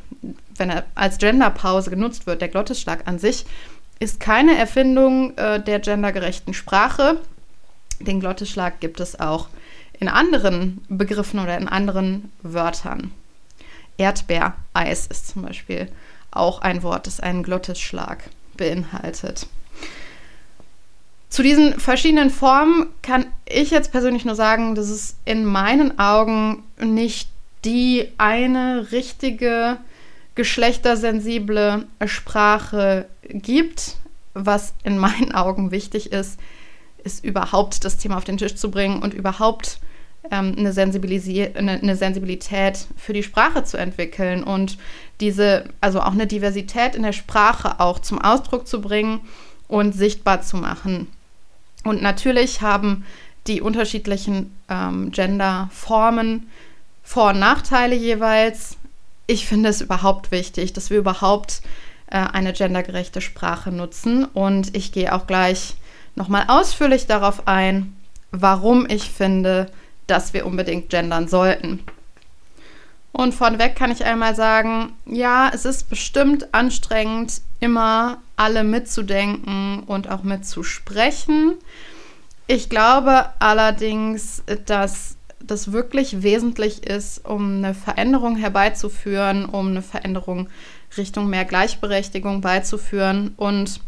wenn 0.57 0.69
er 0.69 0.85
als 0.95 1.19
Genderpause 1.19 1.89
genutzt 1.89 2.25
wird, 2.25 2.41
der 2.41 2.49
Glottisschlag 2.49 3.07
an 3.07 3.19
sich, 3.19 3.45
ist 3.99 4.19
keine 4.19 4.57
Erfindung 4.57 5.37
äh, 5.37 5.61
der 5.61 5.79
gendergerechten 5.79 6.53
Sprache. 6.53 7.21
Den 7.99 8.19
Glottisschlag 8.19 8.79
gibt 8.79 8.99
es 8.99 9.19
auch 9.19 9.49
in 9.99 10.07
anderen 10.07 10.83
Begriffen 10.89 11.39
oder 11.39 11.57
in 11.57 11.67
anderen 11.67 12.31
Wörtern. 12.41 13.11
Erdbeereis 13.97 15.07
ist 15.07 15.27
zum 15.27 15.43
Beispiel 15.43 15.87
auch 16.31 16.61
ein 16.61 16.83
Wort, 16.83 17.07
das 17.07 17.19
einen 17.19 17.43
Glottisschlag 17.43 18.23
beinhaltet. 18.57 19.47
Zu 21.29 21.41
diesen 21.41 21.79
verschiedenen 21.79 22.29
Formen 22.29 22.87
kann 23.01 23.25
ich 23.45 23.71
jetzt 23.71 23.91
persönlich 23.91 24.25
nur 24.25 24.35
sagen, 24.35 24.75
dass 24.75 24.89
es 24.89 25.15
in 25.25 25.45
meinen 25.45 25.97
Augen 25.97 26.63
nicht 26.79 27.29
die 27.65 28.09
eine 28.17 28.91
richtige 28.91 29.77
geschlechtersensible 30.35 31.85
Sprache 32.05 33.07
gibt. 33.29 33.97
Was 34.35 34.73
in 34.83 34.97
meinen 34.97 35.31
Augen 35.33 35.71
wichtig 35.71 36.11
ist, 36.11 36.39
ist 37.03 37.23
überhaupt 37.23 37.83
das 37.85 37.97
Thema 37.97 38.17
auf 38.17 38.23
den 38.23 38.37
Tisch 38.37 38.55
zu 38.55 38.71
bringen 38.71 39.01
und 39.01 39.13
überhaupt 39.13 39.79
ähm, 40.31 40.55
eine, 40.57 40.69
eine, 40.69 41.71
eine, 41.71 41.95
Sensibilität 41.95 42.87
für 42.95 43.13
die 43.13 43.23
Sprache 43.23 43.63
zu 43.63 43.77
entwickeln 43.77 44.43
und 44.43 44.77
diese, 45.19 45.65
also 45.81 46.01
auch 46.01 46.13
eine 46.13 46.27
Diversität 46.27 46.95
in 46.95 47.03
der 47.03 47.13
Sprache 47.13 47.79
auch 47.79 47.99
zum 47.99 48.21
Ausdruck 48.21 48.67
zu 48.67 48.81
bringen 48.81 49.21
und 49.67 49.93
sichtbar 49.93 50.41
zu 50.41 50.57
machen. 50.57 51.07
Und 51.83 52.01
natürlich 52.01 52.61
haben 52.61 53.05
die 53.47 53.61
unterschiedlichen 53.61 54.55
ähm, 54.69 55.11
Genderformen 55.11 56.47
Vor- 57.03 57.31
und 57.31 57.39
Nachteile 57.39 57.95
jeweils. 57.95 58.77
Ich 59.27 59.45
finde 59.45 59.69
es 59.69 59.81
überhaupt 59.81 60.31
wichtig, 60.31 60.71
dass 60.71 60.89
wir 60.89 60.99
überhaupt 60.99 61.61
äh, 62.07 62.17
eine 62.17 62.53
gendergerechte 62.53 63.19
Sprache 63.19 63.71
nutzen. 63.71 64.23
Und 64.23 64.75
ich 64.75 64.93
gehe 64.93 65.13
auch 65.13 65.27
gleich 65.27 65.75
nochmal 66.15 66.45
ausführlich 66.47 67.07
darauf 67.07 67.47
ein, 67.47 67.95
warum 68.31 68.87
ich 68.89 69.09
finde, 69.09 69.67
dass 70.07 70.33
wir 70.33 70.45
unbedingt 70.45 70.89
gendern 70.89 71.27
sollten. 71.27 71.79
Und 73.11 73.33
vorneweg 73.33 73.75
kann 73.75 73.91
ich 73.91 74.05
einmal 74.05 74.35
sagen, 74.35 74.93
ja, 75.05 75.51
es 75.53 75.65
ist 75.65 75.89
bestimmt 75.89 76.53
anstrengend, 76.53 77.41
immer 77.59 78.17
alle 78.35 78.63
mitzudenken 78.63 79.83
und 79.83 80.09
auch 80.09 80.23
mitzusprechen. 80.23 81.53
Ich 82.47 82.69
glaube 82.69 83.29
allerdings, 83.37 84.43
dass 84.65 85.15
das 85.39 85.71
wirklich 85.71 86.23
wesentlich 86.23 86.87
ist, 86.87 87.23
um 87.25 87.57
eine 87.57 87.75
Veränderung 87.75 88.35
herbeizuführen, 88.35 89.45
um 89.45 89.67
eine 89.67 89.81
Veränderung 89.83 90.49
Richtung 90.97 91.29
mehr 91.29 91.45
Gleichberechtigung 91.45 92.41
beizuführen. 92.41 93.33
Und 93.37 93.79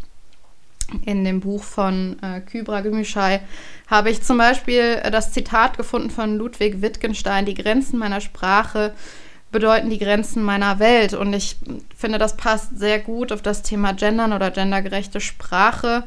in 1.04 1.24
dem 1.24 1.40
Buch 1.40 1.64
von 1.64 2.18
äh, 2.22 2.42
Kybra 2.42 2.82
Gümüşay 2.82 3.40
habe 3.88 4.10
ich 4.10 4.22
zum 4.24 4.38
Beispiel 4.38 5.02
das 5.12 5.32
Zitat 5.32 5.78
gefunden 5.78 6.10
von 6.10 6.38
Ludwig 6.38 6.82
Wittgenstein, 6.82 7.46
die 7.46 7.54
Grenzen 7.54 8.00
meiner 8.00 8.22
Sprache 8.22 8.94
bedeuten 9.56 9.90
die 9.90 10.00
Grenzen 10.00 10.44
meiner 10.44 10.80
Welt. 10.80 11.14
Und 11.14 11.32
ich 11.32 11.56
finde, 11.96 12.18
das 12.18 12.36
passt 12.36 12.78
sehr 12.78 13.00
gut 13.00 13.32
auf 13.32 13.42
das 13.42 13.62
Thema 13.62 13.94
Gendern 13.94 14.34
oder 14.34 14.52
gendergerechte 14.52 15.22
Sprache. 15.22 16.04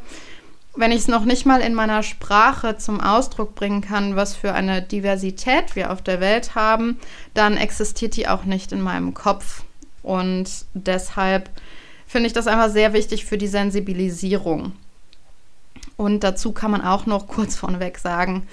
Wenn 0.77 0.93
ich 0.93 0.99
es 0.99 1.09
noch 1.09 1.25
nicht 1.25 1.47
mal 1.47 1.63
in 1.63 1.73
meiner 1.73 2.03
Sprache 2.03 2.77
zum 2.77 3.01
Ausdruck 3.01 3.55
bringen 3.55 3.81
kann, 3.81 4.17
was 4.17 4.37
für 4.37 4.53
eine 4.53 4.83
Diversität 4.83 5.77
wir 5.77 5.91
auf 5.91 6.03
der 6.03 6.21
Welt 6.21 6.55
haben, 6.55 6.99
dann 7.33 7.57
existiert 7.57 8.17
die 8.17 8.29
auch 8.29 8.45
nicht 8.45 8.71
in 8.71 8.83
meinem 8.83 9.15
Kopf. 9.15 9.63
Und 10.03 10.67
deshalb 10.75 11.49
finde 12.09 12.27
ich 12.27 12.33
das 12.33 12.49
einfach 12.49 12.71
sehr 12.71 12.93
wichtig 12.93 13.25
für 13.25 13.39
die 13.39 13.47
Sensibilisierung. 13.47 14.73
Und 15.97 16.25
dazu 16.25 16.53
kann 16.53 16.73
man 16.73 16.81
auch 16.81 17.07
noch 17.07 17.29
kurz 17.29 17.55
vorneweg 17.55 17.99
sagen, 17.99 18.49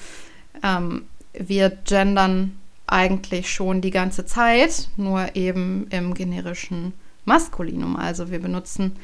ähm, 0.61 1.05
wir 1.33 1.69
gendern 1.69 2.59
eigentlich 2.87 3.51
schon 3.51 3.81
die 3.81 3.91
ganze 3.91 4.25
Zeit, 4.25 4.89
nur 4.95 5.35
eben 5.35 5.87
im 5.89 6.13
generischen 6.13 6.93
Maskulinum. 7.23 7.95
Also 7.95 8.29
wir 8.29 8.39
benutzen 8.39 8.95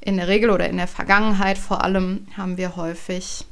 in 0.00 0.16
der 0.16 0.28
Regel 0.28 0.50
oder 0.50 0.68
in 0.68 0.78
der 0.78 0.88
Vergangenheit 0.88 1.58
vor 1.58 1.84
allem 1.84 2.26
haben 2.36 2.56
wir 2.56 2.76
häufig 2.76 3.44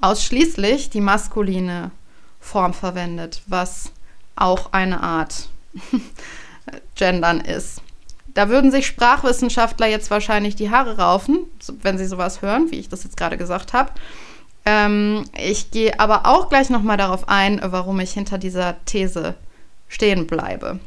ausschließlich 0.00 0.90
die 0.90 1.00
maskuline 1.00 1.90
Form 2.38 2.74
verwendet, 2.74 3.42
was 3.46 3.92
auch 4.36 4.72
eine 4.72 5.02
Art 5.02 5.48
Gendern 6.94 7.40
ist. 7.40 7.80
Da 8.36 8.50
würden 8.50 8.70
sich 8.70 8.86
Sprachwissenschaftler 8.86 9.86
jetzt 9.86 10.10
wahrscheinlich 10.10 10.56
die 10.56 10.70
Haare 10.70 10.98
raufen, 10.98 11.46
wenn 11.80 11.96
sie 11.96 12.04
sowas 12.04 12.42
hören, 12.42 12.70
wie 12.70 12.78
ich 12.78 12.90
das 12.90 13.02
jetzt 13.02 13.16
gerade 13.16 13.38
gesagt 13.38 13.72
habe. 13.72 13.92
Ähm, 14.66 15.24
ich 15.34 15.70
gehe 15.70 15.98
aber 15.98 16.26
auch 16.26 16.50
gleich 16.50 16.68
nochmal 16.68 16.98
darauf 16.98 17.30
ein, 17.30 17.58
warum 17.64 17.98
ich 17.98 18.12
hinter 18.12 18.36
dieser 18.36 18.76
These 18.84 19.36
stehen 19.88 20.26
bleibe. 20.26 20.78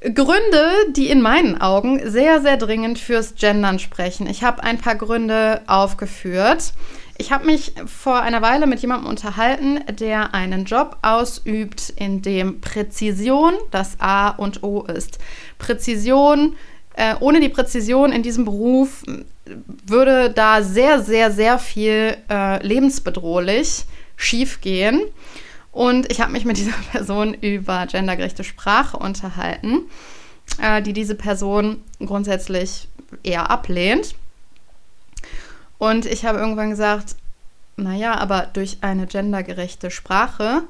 Gründe, 0.00 0.70
die 0.96 1.10
in 1.10 1.20
meinen 1.20 1.60
Augen 1.60 2.00
sehr, 2.08 2.40
sehr 2.40 2.56
dringend 2.56 2.98
fürs 2.98 3.34
Gendern 3.34 3.78
sprechen. 3.78 4.26
Ich 4.26 4.42
habe 4.42 4.62
ein 4.62 4.78
paar 4.78 4.94
Gründe 4.94 5.60
aufgeführt. 5.66 6.72
Ich 7.20 7.32
habe 7.32 7.44
mich 7.44 7.74
vor 7.84 8.22
einer 8.22 8.40
Weile 8.40 8.66
mit 8.66 8.80
jemandem 8.80 9.10
unterhalten, 9.10 9.80
der 9.90 10.32
einen 10.32 10.64
Job 10.64 10.96
ausübt, 11.02 11.92
in 11.96 12.22
dem 12.22 12.62
Präzision 12.62 13.52
das 13.70 14.00
A 14.00 14.30
und 14.30 14.62
O 14.62 14.84
ist. 14.84 15.18
Präzision, 15.58 16.56
äh, 16.94 17.14
ohne 17.20 17.40
die 17.40 17.50
Präzision 17.50 18.10
in 18.10 18.22
diesem 18.22 18.46
Beruf 18.46 19.04
würde 19.44 20.30
da 20.30 20.62
sehr, 20.62 21.02
sehr, 21.02 21.30
sehr 21.30 21.58
viel 21.58 22.16
äh, 22.30 22.66
lebensbedrohlich 22.66 23.84
schiefgehen. 24.16 25.02
Und 25.72 26.10
ich 26.10 26.22
habe 26.22 26.32
mich 26.32 26.46
mit 26.46 26.56
dieser 26.56 26.72
Person 26.90 27.34
über 27.34 27.84
gendergerechte 27.84 28.44
Sprache 28.44 28.96
unterhalten, 28.96 29.82
äh, 30.58 30.80
die 30.80 30.94
diese 30.94 31.16
Person 31.16 31.82
grundsätzlich 31.98 32.88
eher 33.22 33.50
ablehnt. 33.50 34.14
Und 35.80 36.04
ich 36.04 36.26
habe 36.26 36.38
irgendwann 36.38 36.68
gesagt, 36.68 37.16
naja, 37.76 38.14
aber 38.18 38.48
durch 38.52 38.78
eine 38.82 39.06
gendergerechte 39.06 39.90
Sprache 39.90 40.62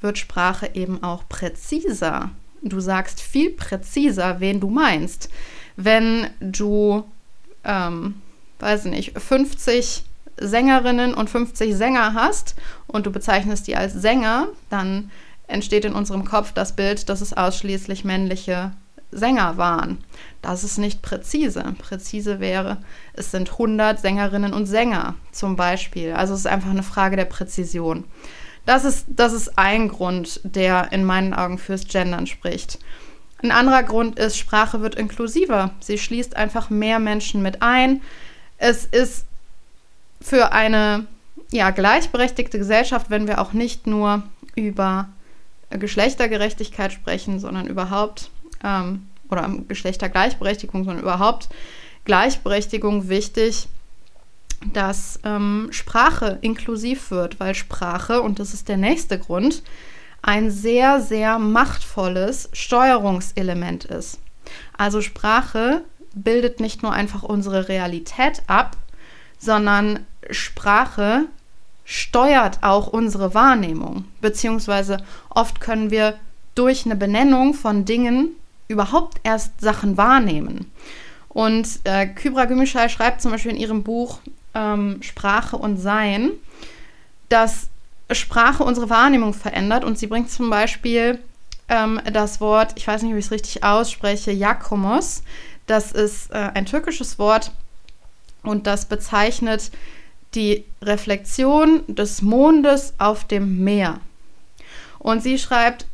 wird 0.00 0.18
Sprache 0.18 0.70
eben 0.74 1.00
auch 1.04 1.28
präziser. 1.28 2.30
Du 2.60 2.80
sagst 2.80 3.20
viel 3.20 3.50
präziser, 3.50 4.40
wen 4.40 4.58
du 4.58 4.68
meinst. 4.68 5.30
Wenn 5.76 6.28
du, 6.40 7.04
ähm, 7.62 8.20
weiß 8.58 8.86
nicht, 8.86 9.16
50 9.16 10.02
Sängerinnen 10.40 11.14
und 11.14 11.30
50 11.30 11.76
Sänger 11.76 12.14
hast 12.14 12.56
und 12.88 13.06
du 13.06 13.12
bezeichnest 13.12 13.68
die 13.68 13.76
als 13.76 13.92
Sänger, 13.92 14.48
dann 14.70 15.12
entsteht 15.46 15.84
in 15.84 15.94
unserem 15.94 16.24
Kopf 16.24 16.52
das 16.52 16.74
Bild, 16.74 17.08
dass 17.08 17.20
es 17.20 17.32
ausschließlich 17.32 18.04
männliche 18.04 18.72
Sänger 19.10 19.56
waren. 19.56 19.98
Das 20.42 20.64
ist 20.64 20.78
nicht 20.78 21.02
präzise. 21.02 21.74
Präzise 21.78 22.40
wäre, 22.40 22.78
es 23.14 23.30
sind 23.30 23.52
100 23.52 23.98
Sängerinnen 24.00 24.52
und 24.52 24.66
Sänger 24.66 25.14
zum 25.32 25.56
Beispiel. 25.56 26.12
Also 26.12 26.34
es 26.34 26.40
ist 26.40 26.46
einfach 26.46 26.70
eine 26.70 26.82
Frage 26.82 27.16
der 27.16 27.24
Präzision. 27.24 28.04
Das 28.66 28.84
ist, 28.84 29.06
das 29.08 29.32
ist 29.32 29.58
ein 29.58 29.88
Grund, 29.88 30.40
der 30.44 30.92
in 30.92 31.04
meinen 31.04 31.32
Augen 31.32 31.58
fürs 31.58 31.86
Gendern 31.88 32.26
spricht. 32.26 32.78
Ein 33.42 33.50
anderer 33.50 33.82
Grund 33.82 34.18
ist, 34.18 34.36
Sprache 34.36 34.82
wird 34.82 34.96
inklusiver. 34.96 35.70
Sie 35.80 35.96
schließt 35.96 36.36
einfach 36.36 36.70
mehr 36.70 36.98
Menschen 36.98 37.40
mit 37.40 37.62
ein. 37.62 38.02
Es 38.58 38.84
ist 38.84 39.24
für 40.20 40.52
eine 40.52 41.06
ja, 41.50 41.70
gleichberechtigte 41.70 42.58
Gesellschaft, 42.58 43.10
wenn 43.10 43.26
wir 43.26 43.40
auch 43.40 43.52
nicht 43.52 43.86
nur 43.86 44.22
über 44.54 45.08
Geschlechtergerechtigkeit 45.70 46.92
sprechen, 46.92 47.38
sondern 47.38 47.66
überhaupt, 47.66 48.30
ähm, 48.64 49.08
oder 49.30 49.50
Geschlechtergleichberechtigung, 49.68 50.84
sondern 50.84 51.02
überhaupt 51.02 51.48
Gleichberechtigung 52.04 53.08
wichtig, 53.08 53.68
dass 54.72 55.20
ähm, 55.24 55.68
Sprache 55.70 56.38
inklusiv 56.40 57.10
wird, 57.10 57.38
weil 57.38 57.54
Sprache, 57.54 58.22
und 58.22 58.38
das 58.38 58.54
ist 58.54 58.68
der 58.68 58.76
nächste 58.76 59.18
Grund, 59.18 59.62
ein 60.22 60.50
sehr, 60.50 61.00
sehr 61.00 61.38
machtvolles 61.38 62.48
Steuerungselement 62.52 63.84
ist. 63.84 64.18
Also 64.76 65.00
Sprache 65.00 65.82
bildet 66.14 66.60
nicht 66.60 66.82
nur 66.82 66.92
einfach 66.92 67.22
unsere 67.22 67.68
Realität 67.68 68.42
ab, 68.46 68.76
sondern 69.38 70.00
Sprache 70.30 71.26
steuert 71.84 72.58
auch 72.62 72.88
unsere 72.88 73.34
Wahrnehmung, 73.34 74.04
beziehungsweise 74.20 74.98
oft 75.30 75.60
können 75.60 75.90
wir 75.90 76.18
durch 76.54 76.84
eine 76.84 76.96
Benennung 76.96 77.54
von 77.54 77.84
Dingen 77.84 78.30
überhaupt 78.68 79.18
erst 79.24 79.60
Sachen 79.60 79.96
wahrnehmen. 79.96 80.70
Und 81.28 81.68
äh, 81.84 82.06
Kybra 82.06 82.44
Gümüşay 82.44 82.88
schreibt 82.88 83.20
zum 83.20 83.32
Beispiel 83.32 83.52
in 83.52 83.58
ihrem 83.58 83.82
Buch 83.82 84.20
ähm, 84.54 85.00
Sprache 85.02 85.56
und 85.56 85.76
Sein, 85.76 86.30
dass 87.28 87.68
Sprache 88.10 88.64
unsere 88.64 88.88
Wahrnehmung 88.88 89.34
verändert 89.34 89.84
und 89.84 89.98
sie 89.98 90.06
bringt 90.06 90.30
zum 90.30 90.48
Beispiel 90.48 91.18
ähm, 91.68 92.00
das 92.12 92.40
Wort, 92.40 92.72
ich 92.76 92.86
weiß 92.86 93.02
nicht, 93.02 93.14
wie 93.14 93.18
ich 93.18 93.26
es 93.26 93.30
richtig 93.30 93.64
ausspreche, 93.64 94.32
Yakomos. 94.32 95.22
Das 95.66 95.92
ist 95.92 96.30
äh, 96.30 96.50
ein 96.54 96.64
türkisches 96.64 97.18
Wort, 97.18 97.52
und 98.42 98.66
das 98.66 98.86
bezeichnet 98.86 99.70
die 100.34 100.64
Reflexion 100.82 101.82
des 101.86 102.22
Mondes 102.22 102.94
auf 102.98 103.24
dem 103.24 103.64
Meer. 103.64 104.00
Und 104.98 105.22
sie 105.22 105.38
schreibt, 105.38 105.86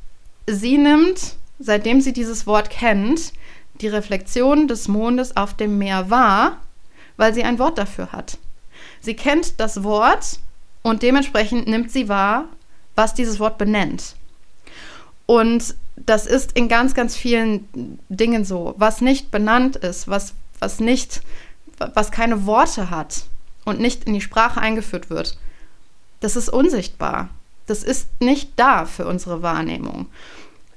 sie 0.47 0.79
nimmt, 0.79 1.37
seitdem 1.65 2.01
sie 2.01 2.13
dieses 2.13 2.47
Wort 2.47 2.71
kennt, 2.71 3.33
die 3.81 3.89
Reflexion 3.89 4.69
des 4.69 4.87
Mondes 4.87 5.37
auf 5.37 5.55
dem 5.55 5.79
Meer 5.79 6.11
wahr, 6.11 6.59
weil 7.17 7.35
sie 7.35 7.43
ein 7.45 7.59
Wort 7.59 7.79
dafür 7.79 8.13
hat. 8.13 8.39
Sie 9.01 9.15
kennt 9.15 9.59
das 9.59 9.83
Wort 9.83 10.39
und 10.83 11.03
dementsprechend 11.03 11.67
nimmt 11.67 11.91
sie 11.91 12.09
wahr, 12.09 12.45
was 12.95 13.15
dieses 13.15 13.41
Wort 13.41 13.59
benennt. 13.59 14.15
Und 15.27 15.75
das 15.97 16.27
ist 16.27 16.53
in 16.53 16.69
ganz, 16.69 16.95
ganz 16.95 17.17
vielen 17.17 17.99
Dingen 18.09 18.45
so. 18.45 18.75
Was 18.77 19.01
nicht 19.01 19.31
benannt 19.31 19.77
ist, 19.77 20.07
was, 20.07 20.35
was 20.61 20.81
nicht 20.81 21.23
was 21.79 22.11
keine 22.11 22.47
Worte 22.47 22.91
hat 22.91 23.25
und 23.65 23.81
nicht 23.81 24.05
in 24.05 24.15
die 24.15 24.21
Sprache 24.21 24.61
eingeführt 24.61 25.11
wird, 25.11 25.39
das 26.21 26.37
ist 26.37 26.49
unsichtbar. 26.49 27.31
Das 27.67 27.83
ist 27.83 28.09
nicht 28.21 28.53
da 28.57 28.85
für 28.85 29.07
unsere 29.07 29.43
Wahrnehmung. 29.43 30.07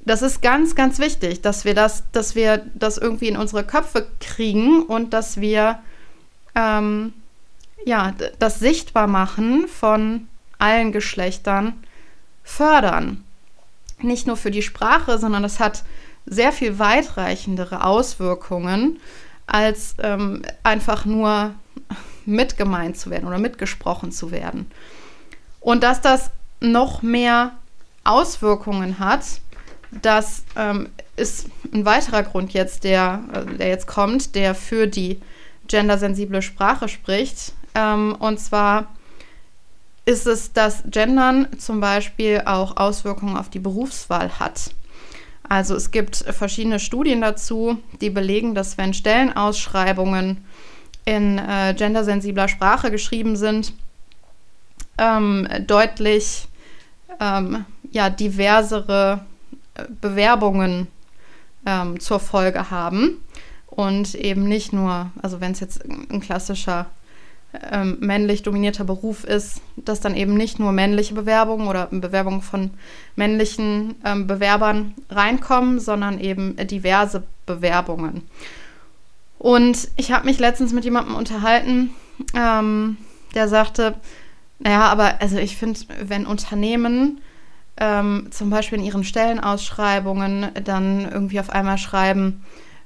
Das 0.08 0.22
ist 0.22 0.42
ganz, 0.42 0.74
ganz 0.74 1.00
wichtig, 1.00 1.42
dass 1.42 1.66
wir 1.66 1.74
das, 1.74 2.04
dass 2.14 2.34
wir 2.34 2.66
das 2.74 2.98
irgendwie 2.98 3.28
in 3.28 3.36
unsere 3.36 3.66
Köpfe 3.66 4.08
kriegen 4.22 4.84
und 4.84 5.12
dass 5.12 5.42
wir 5.42 5.80
ähm, 6.56 7.12
ja, 7.86 8.14
das 8.40 8.60
Sichtbarmachen 8.60 9.68
von 9.68 10.30
allen 10.60 10.94
Geschlechtern 10.94 11.74
fördern. 12.42 13.26
Nicht 14.00 14.28
nur 14.28 14.38
für 14.38 14.50
die 14.50 14.62
Sprache, 14.62 15.18
sondern 15.18 15.44
das 15.44 15.60
hat 15.60 15.84
sehr 16.26 16.54
viel 16.54 16.80
weitreichendere 16.80 17.84
Auswirkungen 17.84 19.02
als 19.46 19.96
ähm, 20.02 20.42
einfach 20.64 21.04
nur 21.04 21.54
mitgemeint 22.26 22.98
zu 22.98 23.10
werden 23.10 23.28
oder 23.28 23.40
mitgesprochen 23.40 24.14
zu 24.14 24.32
werden. 24.32 24.72
Und 25.60 25.84
dass 25.84 26.00
das 26.00 26.32
noch 26.62 27.02
mehr 27.02 27.58
Auswirkungen 28.06 29.00
hat, 29.00 29.26
das 29.92 30.44
ähm, 30.56 30.90
ist 31.16 31.48
ein 31.74 31.86
weiterer 31.86 32.24
Grund 32.24 32.54
jetzt, 32.54 32.84
der, 32.84 33.24
äh, 33.34 33.58
der 33.58 33.68
jetzt 33.70 33.88
kommt, 33.88 34.36
der 34.36 34.56
für 34.56 34.88
die 34.88 35.22
gendersensible 35.68 36.42
Sprache 36.42 36.88
spricht. 36.90 37.54
Ähm, 37.76 38.16
und 38.20 38.40
zwar 38.40 38.88
ist 40.06 40.26
es, 40.26 40.54
dass 40.54 40.84
Gendern 40.86 41.48
zum 41.58 41.82
Beispiel 41.82 42.44
auch 42.46 42.78
Auswirkungen 42.78 43.36
auf 43.36 43.50
die 43.50 43.60
Berufswahl 43.60 44.40
hat. 44.40 44.72
Also 45.50 45.76
es 45.76 45.92
gibt 45.92 46.16
verschiedene 46.16 46.80
Studien 46.80 47.22
dazu, 47.22 47.78
die 48.02 48.10
belegen, 48.10 48.56
dass 48.56 48.78
wenn 48.78 48.94
Stellenausschreibungen 48.94 50.44
in 51.06 51.38
äh, 51.38 51.74
gendersensibler 51.78 52.50
Sprache 52.50 52.92
geschrieben 52.92 53.38
sind, 53.38 53.74
ähm, 54.98 55.48
deutlich 55.66 56.48
ähm, 57.20 57.66
ja, 57.92 58.10
diversere 58.10 59.26
Bewerbungen 60.02 60.88
ähm, 61.66 62.00
zur 62.00 62.20
Folge 62.20 62.72
haben 62.72 63.22
und 63.68 64.16
eben 64.16 64.48
nicht 64.48 64.74
nur, 64.74 65.12
also 65.22 65.42
wenn 65.42 65.52
es 65.52 65.60
jetzt 65.60 65.84
ein 65.86 66.20
klassischer 66.20 66.88
ähm, 67.72 67.98
männlich 68.00 68.44
dominierter 68.44 68.84
Beruf 68.84 69.24
ist, 69.24 69.62
dass 69.76 70.00
dann 70.00 70.16
eben 70.16 70.34
nicht 70.34 70.60
nur 70.60 70.72
männliche 70.72 71.14
Bewerbungen 71.14 71.68
oder 71.68 71.88
Bewerbungen 71.88 72.42
von 72.42 72.72
männlichen 73.16 73.96
ähm, 74.04 74.28
Bewerbern 74.28 74.94
reinkommen, 75.10 75.80
sondern 75.80 76.20
eben 76.20 76.56
diverse 76.68 77.24
Bewerbungen. 77.46 78.24
Und 79.40 79.90
ich 79.96 80.12
habe 80.12 80.26
mich 80.26 80.40
letztens 80.40 80.74
mit 80.74 80.84
jemandem 80.84 81.16
unterhalten, 81.16 81.92
ähm, 82.36 82.98
der 83.36 83.48
sagte, 83.48 83.96
naja, 84.60 84.82
aber 84.82 85.22
also 85.22 85.38
ich 85.38 85.58
finde, 85.58 85.80
wenn 86.02 86.26
Unternehmen 86.26 87.22
ähm, 87.80 88.28
zum 88.32 88.50
Beispiel 88.50 88.80
in 88.80 88.86
ihren 88.86 89.04
Stellenausschreibungen 89.04 90.52
dann 90.64 91.10
irgendwie 91.12 91.40
auf 91.40 91.50
einmal 91.50 91.78
schreiben, 91.78 92.44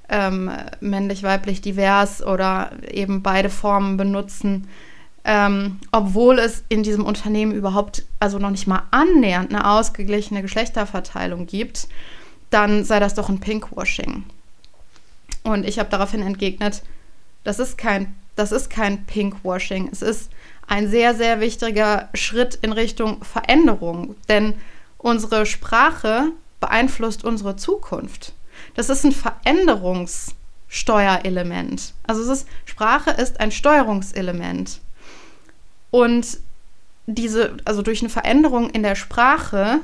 ähm, 0.10 0.52
männlich, 0.82 1.24
weiblich, 1.24 1.62
divers 1.62 2.22
oder 2.22 2.72
eben 2.92 3.24
beide 3.24 3.50
Formen 3.50 3.98
benutzen, 3.98 4.68
ähm, 5.24 5.80
obwohl 5.92 6.40
es 6.40 6.64
in 6.68 6.84
diesem 6.84 7.06
Unternehmen 7.06 7.54
überhaupt, 7.54 8.04
also 8.20 8.40
noch 8.40 8.50
nicht 8.50 8.68
mal 8.68 8.84
annähernd 8.92 9.54
eine 9.54 9.70
ausgeglichene 9.70 10.42
Geschlechterverteilung 10.42 11.46
gibt, 11.46 11.88
dann 12.50 12.84
sei 12.84 13.00
das 13.00 13.14
doch 13.14 13.30
ein 13.30 13.40
Pinkwashing. 13.40 14.24
Und 15.44 15.68
ich 15.68 15.80
habe 15.80 15.90
daraufhin 15.90 16.22
entgegnet, 16.22 16.84
das 17.44 17.60
ist 17.60 17.78
kein, 17.78 18.14
das 18.36 18.52
ist 18.52 18.70
kein 18.70 19.06
Pinkwashing. 19.06 19.90
Es 19.92 20.02
ist 20.02 20.32
ein 20.68 20.90
sehr, 20.90 21.16
sehr 21.16 21.40
wichtiger 21.40 22.10
Schritt 22.14 22.60
in 22.62 22.72
Richtung 22.72 23.24
Veränderung, 23.24 24.16
denn 24.28 24.56
unsere 25.02 25.46
Sprache 25.46 26.32
beeinflusst 26.60 27.24
unsere 27.24 27.56
Zukunft. 27.56 28.34
Das 28.76 28.90
ist 28.90 29.04
ein 29.04 29.12
Veränderungssteuerelement. 29.12 31.94
Also 32.06 32.32
ist, 32.32 32.48
Sprache 32.66 33.10
ist 33.12 33.40
ein 33.40 33.52
Steuerungselement. 33.52 34.80
Und 35.90 36.38
diese, 37.08 37.58
also 37.66 37.82
durch 37.82 38.02
eine 38.02 38.10
Veränderung 38.10 38.70
in 38.70 38.84
der 38.84 38.94
Sprache 38.96 39.80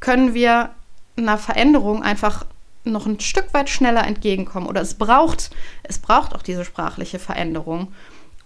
können 0.00 0.34
wir 0.34 0.70
einer 1.16 1.36
Veränderung 1.36 2.04
einfach 2.04 2.46
noch 2.84 3.06
ein 3.06 3.18
Stück 3.20 3.52
weit 3.52 3.68
schneller 3.68 4.06
entgegenkommen. 4.06 4.68
Oder 4.68 4.80
es 4.80 4.94
braucht, 4.94 5.50
es 5.82 5.98
braucht 5.98 6.34
auch 6.34 6.42
diese 6.42 6.64
sprachliche 6.64 7.18
Veränderung, 7.18 7.92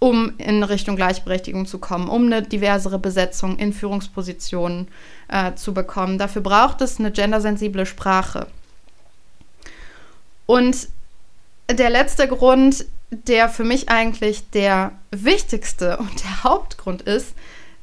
um 0.03 0.33
in 0.39 0.65
Richtung 0.65 0.97
Gleichberechtigung 0.97 1.65
zu 1.65 1.79
kommen, 1.79 2.09
um 2.09 2.27
eine 2.27 2.43
diversere 2.43 2.99
Besetzung 2.99 3.57
in 3.61 3.73
Führungspositionen 3.73 4.89
äh, 5.29 5.55
zu 5.55 5.73
bekommen. 5.73 6.19
Dafür 6.19 6.43
braucht 6.43 6.81
es 6.81 6.99
eine 6.99 7.13
gendersensible 7.13 7.87
Sprache. 7.87 8.49
Und 10.47 10.89
der 11.71 11.89
letzte 11.89 12.27
Grund, 12.27 12.85
der 13.13 13.49
für 13.49 13.63
mich 13.63 13.91
eigentlich 13.91 14.51
der 14.51 14.91
wichtigste 15.13 15.97
und 15.99 16.25
der 16.25 16.43
Hauptgrund 16.43 17.03
ist, 17.03 17.37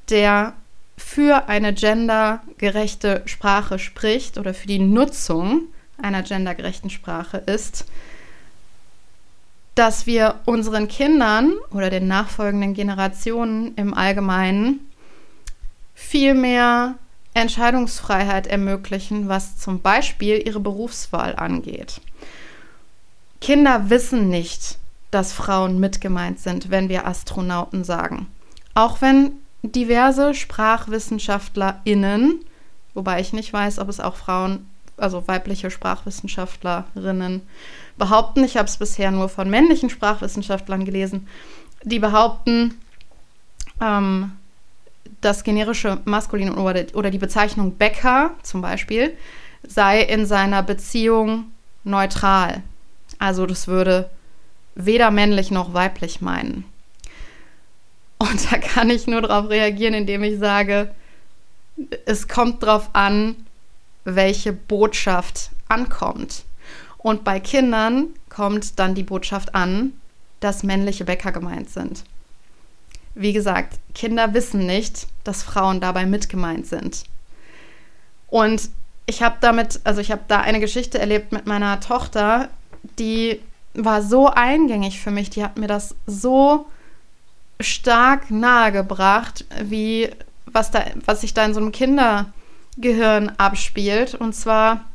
der 0.10 0.52
für 0.98 1.48
eine 1.48 1.74
gendergerechte 1.74 3.22
Sprache 3.28 3.80
spricht 3.80 4.38
oder 4.38 4.54
für 4.54 4.68
die 4.68 4.80
Nutzung 4.80 5.70
einer 5.98 6.24
gendergerechten 6.24 6.90
Sprache 6.90 7.38
ist, 7.38 7.86
dass 9.80 10.06
wir 10.06 10.36
unseren 10.44 10.90
Kindern 10.90 11.54
oder 11.72 11.90
den 11.90 12.06
nachfolgenden 12.06 12.74
Generationen 12.74 13.74
im 13.76 13.94
Allgemeinen 13.94 14.82
viel 15.96 16.34
mehr 16.34 16.96
Entscheidungsfreiheit 17.34 18.46
ermöglichen, 18.46 19.30
was 19.30 19.58
zum 19.58 19.80
Beispiel 19.80 20.46
ihre 20.46 20.60
Berufswahl 20.60 21.38
angeht. 21.38 22.02
Kinder 23.40 23.90
wissen 23.90 24.28
nicht, 24.28 24.78
dass 25.12 25.32
Frauen 25.32 25.80
mitgemeint 25.80 26.42
sind, 26.42 26.70
wenn 26.70 26.90
wir 26.90 27.08
Astronauten 27.08 27.86
sagen. 27.86 28.28
Auch 28.74 29.00
wenn 29.00 29.32
diverse 29.64 30.34
SprachwissenschaftlerInnen, 30.34 32.42
wobei 32.94 33.22
ich 33.22 33.32
nicht 33.32 33.54
weiß, 33.54 33.80
ob 33.80 33.88
es 33.88 34.02
auch 34.02 34.18
Frauen, 34.18 34.70
also 34.98 35.26
weibliche 35.30 35.72
Sprachwissenschaftlerinnen 35.72 37.44
behaupten, 38.00 38.44
ich 38.44 38.58
habe 38.58 38.68
es 38.68 38.78
bisher 38.78 39.12
nur 39.12 39.30
von 39.30 39.50
männlichen 39.50 39.92
Sprachwissenschaftlern 39.92 40.86
gelesen, 40.86 41.28
die 41.84 42.00
behaupten, 42.00 42.76
ähm, 43.80 44.32
das 45.22 45.44
generische 45.44 46.00
Maskulin 46.06 46.52
oder, 46.52 46.86
oder 46.94 47.12
die 47.12 47.18
Bezeichnung 47.18 47.76
Bäcker 47.76 48.32
zum 48.42 48.62
Beispiel 48.62 49.16
sei 49.64 50.02
in 50.02 50.26
seiner 50.26 50.64
Beziehung 50.64 51.52
neutral. 51.84 52.64
Also 53.18 53.46
das 53.46 53.68
würde 53.68 54.10
weder 54.76 55.12
männlich 55.12 55.52
noch 55.52 55.74
weiblich 55.74 56.22
meinen. 56.22 56.64
Und 58.18 58.52
da 58.52 58.58
kann 58.58 58.90
ich 58.90 59.08
nur 59.08 59.22
darauf 59.22 59.50
reagieren, 59.50 59.94
indem 59.94 60.24
ich 60.24 60.40
sage, 60.40 60.94
es 62.06 62.28
kommt 62.28 62.64
darauf 62.64 62.90
an, 62.94 63.36
welche 64.04 64.54
Botschaft 64.54 65.52
ankommt. 65.68 66.44
Und 67.00 67.24
bei 67.24 67.40
Kindern 67.40 68.08
kommt 68.30 68.78
dann 68.78 68.94
die 68.94 69.04
Botschaft 69.04 69.56
an, 69.56 69.94
dass 70.40 70.64
männliche 70.64 71.06
Bäcker 71.06 71.32
gemeint 71.32 71.70
sind. 71.70 72.04
Wie 73.16 73.34
gesagt, 73.34 73.80
Kinder 73.96 74.34
wissen 74.34 74.66
nicht, 74.66 75.08
dass 75.24 75.44
Frauen 75.44 75.82
dabei 75.82 76.06
mitgemeint 76.06 76.68
sind. 76.68 77.04
Und 78.28 78.70
ich 79.06 79.24
habe 79.24 79.38
damit, 79.42 79.80
also 79.84 80.02
ich 80.02 80.12
habe 80.12 80.22
da 80.28 80.42
eine 80.42 80.60
Geschichte 80.60 81.00
erlebt 81.00 81.32
mit 81.32 81.48
meiner 81.48 81.80
Tochter, 81.80 82.50
die 83.00 83.42
war 83.74 84.02
so 84.02 84.28
eingängig 84.28 85.02
für 85.02 85.12
mich, 85.12 85.30
die 85.30 85.44
hat 85.44 85.58
mir 85.58 85.68
das 85.68 85.96
so 86.06 86.68
stark 87.60 88.30
nahegebracht, 88.30 89.46
wie 89.64 90.10
was, 90.46 90.72
da, 90.72 90.86
was 91.06 91.22
sich 91.22 91.34
da 91.34 91.46
in 91.46 91.54
so 91.54 91.60
einem 91.60 91.72
Kindergehirn 91.72 93.30
abspielt. 93.38 94.16
Und 94.16 94.34
zwar 94.34 94.86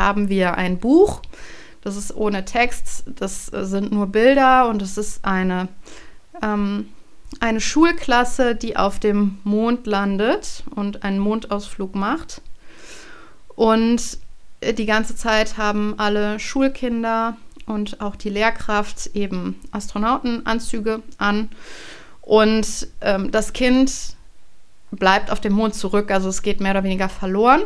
haben 0.00 0.30
wir 0.30 0.56
ein 0.56 0.78
Buch, 0.78 1.20
das 1.82 1.96
ist 1.96 2.14
ohne 2.16 2.44
Text, 2.44 3.04
das 3.06 3.46
sind 3.46 3.92
nur 3.92 4.06
Bilder 4.06 4.68
und 4.68 4.82
es 4.82 4.96
ist 4.96 5.24
eine, 5.24 5.68
ähm, 6.42 6.88
eine 7.38 7.60
Schulklasse, 7.60 8.54
die 8.54 8.76
auf 8.76 8.98
dem 8.98 9.38
Mond 9.44 9.86
landet 9.86 10.64
und 10.74 11.04
einen 11.04 11.18
Mondausflug 11.18 11.94
macht. 11.94 12.40
Und 13.54 14.18
die 14.62 14.86
ganze 14.86 15.16
Zeit 15.16 15.58
haben 15.58 15.94
alle 15.98 16.38
Schulkinder 16.40 17.36
und 17.66 18.00
auch 18.00 18.16
die 18.16 18.30
Lehrkraft 18.30 19.10
eben 19.14 19.60
Astronautenanzüge 19.70 21.02
an. 21.18 21.50
Und 22.22 22.88
ähm, 23.00 23.30
das 23.30 23.52
Kind 23.52 24.16
bleibt 24.90 25.30
auf 25.30 25.40
dem 25.40 25.52
Mond 25.52 25.74
zurück, 25.74 26.10
also 26.10 26.28
es 26.28 26.42
geht 26.42 26.60
mehr 26.60 26.72
oder 26.72 26.84
weniger 26.84 27.08
verloren 27.08 27.62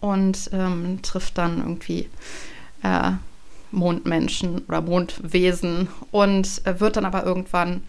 und 0.00 0.50
ähm, 0.52 1.00
trifft 1.02 1.38
dann 1.38 1.58
irgendwie 1.58 2.08
äh, 2.82 3.12
Mondmenschen 3.70 4.58
oder 4.68 4.80
Mondwesen 4.80 5.88
und 6.10 6.62
äh, 6.64 6.80
wird 6.80 6.96
dann 6.96 7.04
aber 7.04 7.24
irgendwann 7.24 7.82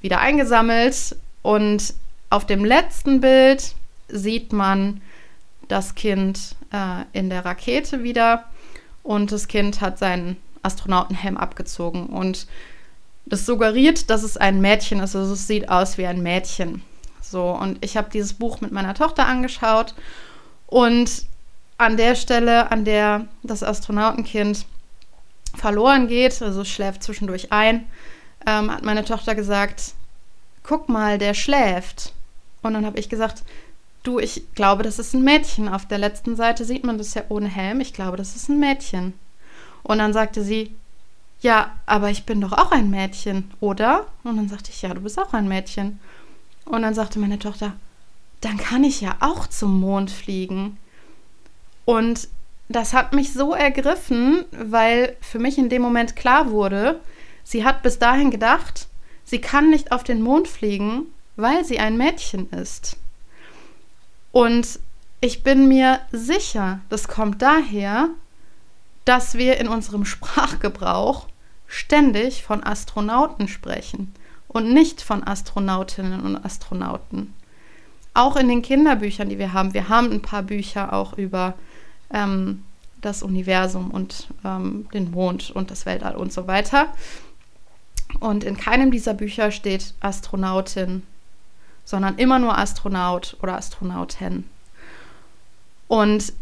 wieder 0.00 0.20
eingesammelt. 0.20 1.16
Und 1.42 1.94
auf 2.30 2.46
dem 2.46 2.64
letzten 2.64 3.20
Bild 3.20 3.74
sieht 4.08 4.52
man 4.52 5.00
das 5.68 5.94
Kind 5.94 6.56
äh, 6.72 7.04
in 7.12 7.30
der 7.30 7.44
Rakete 7.44 8.02
wieder 8.02 8.44
und 9.02 9.32
das 9.32 9.48
Kind 9.48 9.80
hat 9.80 9.98
seinen 9.98 10.36
Astronautenhelm 10.62 11.36
abgezogen 11.36 12.06
und 12.06 12.46
das 13.26 13.46
suggeriert, 13.46 14.10
dass 14.10 14.22
es 14.22 14.36
ein 14.36 14.60
Mädchen 14.60 15.00
ist. 15.00 15.16
Also 15.16 15.32
es 15.32 15.46
sieht 15.46 15.68
aus 15.68 15.96
wie 15.96 16.06
ein 16.06 16.22
Mädchen. 16.22 16.82
So, 17.20 17.50
und 17.50 17.82
ich 17.84 17.96
habe 17.96 18.10
dieses 18.12 18.34
Buch 18.34 18.60
mit 18.60 18.72
meiner 18.72 18.94
Tochter 18.94 19.26
angeschaut 19.26 19.94
und 20.66 21.26
an 21.82 21.96
der 21.96 22.14
Stelle, 22.14 22.70
an 22.70 22.84
der 22.84 23.26
das 23.42 23.62
Astronautenkind 23.62 24.66
verloren 25.56 26.08
geht, 26.08 26.40
also 26.42 26.64
schläft 26.64 27.02
zwischendurch 27.02 27.52
ein, 27.52 27.86
ähm, 28.46 28.70
hat 28.70 28.84
meine 28.84 29.04
Tochter 29.04 29.34
gesagt, 29.34 29.94
guck 30.62 30.88
mal, 30.88 31.18
der 31.18 31.34
schläft. 31.34 32.12
Und 32.62 32.74
dann 32.74 32.86
habe 32.86 32.98
ich 32.98 33.08
gesagt, 33.08 33.44
Du, 34.02 34.18
ich 34.18 34.42
glaube, 34.54 34.82
das 34.82 34.98
ist 34.98 35.14
ein 35.14 35.22
Mädchen. 35.22 35.68
Auf 35.68 35.86
der 35.86 35.98
letzten 35.98 36.34
Seite 36.34 36.64
sieht 36.64 36.84
man 36.84 36.98
das 36.98 37.14
ja 37.14 37.22
ohne 37.28 37.48
Helm. 37.48 37.80
Ich 37.80 37.92
glaube, 37.92 38.16
das 38.16 38.34
ist 38.34 38.48
ein 38.48 38.58
Mädchen. 38.58 39.14
Und 39.84 39.98
dann 39.98 40.12
sagte 40.12 40.42
sie, 40.42 40.74
ja, 41.40 41.72
aber 41.86 42.10
ich 42.10 42.24
bin 42.24 42.40
doch 42.40 42.52
auch 42.52 42.72
ein 42.72 42.90
Mädchen, 42.90 43.50
oder? 43.60 44.06
Und 44.24 44.36
dann 44.36 44.48
sagte 44.48 44.70
ich, 44.70 44.82
ja, 44.82 44.92
du 44.92 45.00
bist 45.00 45.18
auch 45.20 45.32
ein 45.34 45.48
Mädchen. 45.48 46.00
Und 46.64 46.82
dann 46.82 46.94
sagte 46.94 47.18
meine 47.20 47.38
Tochter, 47.38 47.74
dann 48.40 48.56
kann 48.56 48.82
ich 48.82 49.00
ja 49.00 49.16
auch 49.20 49.46
zum 49.46 49.80
Mond 49.80 50.10
fliegen. 50.10 50.78
Und 51.84 52.28
das 52.68 52.94
hat 52.94 53.12
mich 53.12 53.32
so 53.32 53.52
ergriffen, 53.52 54.44
weil 54.50 55.16
für 55.20 55.38
mich 55.38 55.58
in 55.58 55.68
dem 55.68 55.82
Moment 55.82 56.16
klar 56.16 56.50
wurde, 56.50 57.00
sie 57.44 57.64
hat 57.64 57.82
bis 57.82 57.98
dahin 57.98 58.30
gedacht, 58.30 58.88
sie 59.24 59.40
kann 59.40 59.70
nicht 59.70 59.92
auf 59.92 60.04
den 60.04 60.22
Mond 60.22 60.48
fliegen, 60.48 61.06
weil 61.36 61.64
sie 61.64 61.78
ein 61.78 61.96
Mädchen 61.96 62.48
ist. 62.50 62.96
Und 64.30 64.78
ich 65.20 65.42
bin 65.42 65.68
mir 65.68 66.00
sicher, 66.10 66.80
das 66.88 67.08
kommt 67.08 67.42
daher, 67.42 68.08
dass 69.04 69.34
wir 69.34 69.58
in 69.58 69.68
unserem 69.68 70.04
Sprachgebrauch 70.06 71.28
ständig 71.66 72.42
von 72.42 72.62
Astronauten 72.62 73.48
sprechen 73.48 74.14
und 74.48 74.72
nicht 74.72 75.00
von 75.00 75.26
Astronautinnen 75.26 76.20
und 76.20 76.44
Astronauten. 76.44 77.32
Auch 78.14 78.36
in 78.36 78.48
den 78.48 78.60
Kinderbüchern, 78.60 79.30
die 79.30 79.38
wir 79.38 79.54
haben. 79.54 79.72
Wir 79.72 79.88
haben 79.88 80.12
ein 80.12 80.20
paar 80.20 80.42
Bücher 80.42 80.92
auch 80.92 81.16
über 81.16 81.54
ähm, 82.12 82.64
das 83.00 83.22
Universum 83.22 83.90
und 83.90 84.28
ähm, 84.44 84.88
den 84.94 85.10
Mond 85.10 85.50
und 85.50 85.70
das 85.70 85.86
Weltall 85.86 86.16
und 86.16 86.32
so 86.32 86.46
weiter. 86.46 86.88
Und 88.20 88.44
in 88.44 88.56
keinem 88.56 88.90
dieser 88.90 89.14
Bücher 89.14 89.50
steht 89.50 89.94
Astronautin 90.00 91.02
sondern 91.84 92.16
immer 92.16 92.38
nur 92.38 92.56
Astronaut 92.56 93.36
oder 93.42 93.56
Astronautin. 93.56 94.44
Und 95.88 96.32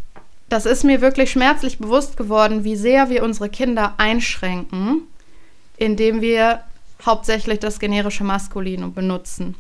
das 0.49 0.67
ist 0.67 0.85
mir 0.85 1.01
wirklich 1.01 1.31
schmerzlich 1.31 1.79
bewusst 1.79 2.17
geworden, 2.17 2.65
wie 2.65 2.77
sehr 2.77 3.09
wir 3.09 3.23
unsere 3.23 3.49
Kinder 3.49 3.95
einschränken, 3.99 5.03
indem 5.77 6.21
wir 6.21 6.63
hauptsächlich 7.05 7.61
das 7.61 7.79
generische 7.79 8.25
Maskulinum 8.25 8.93
benutzen. 8.93 9.55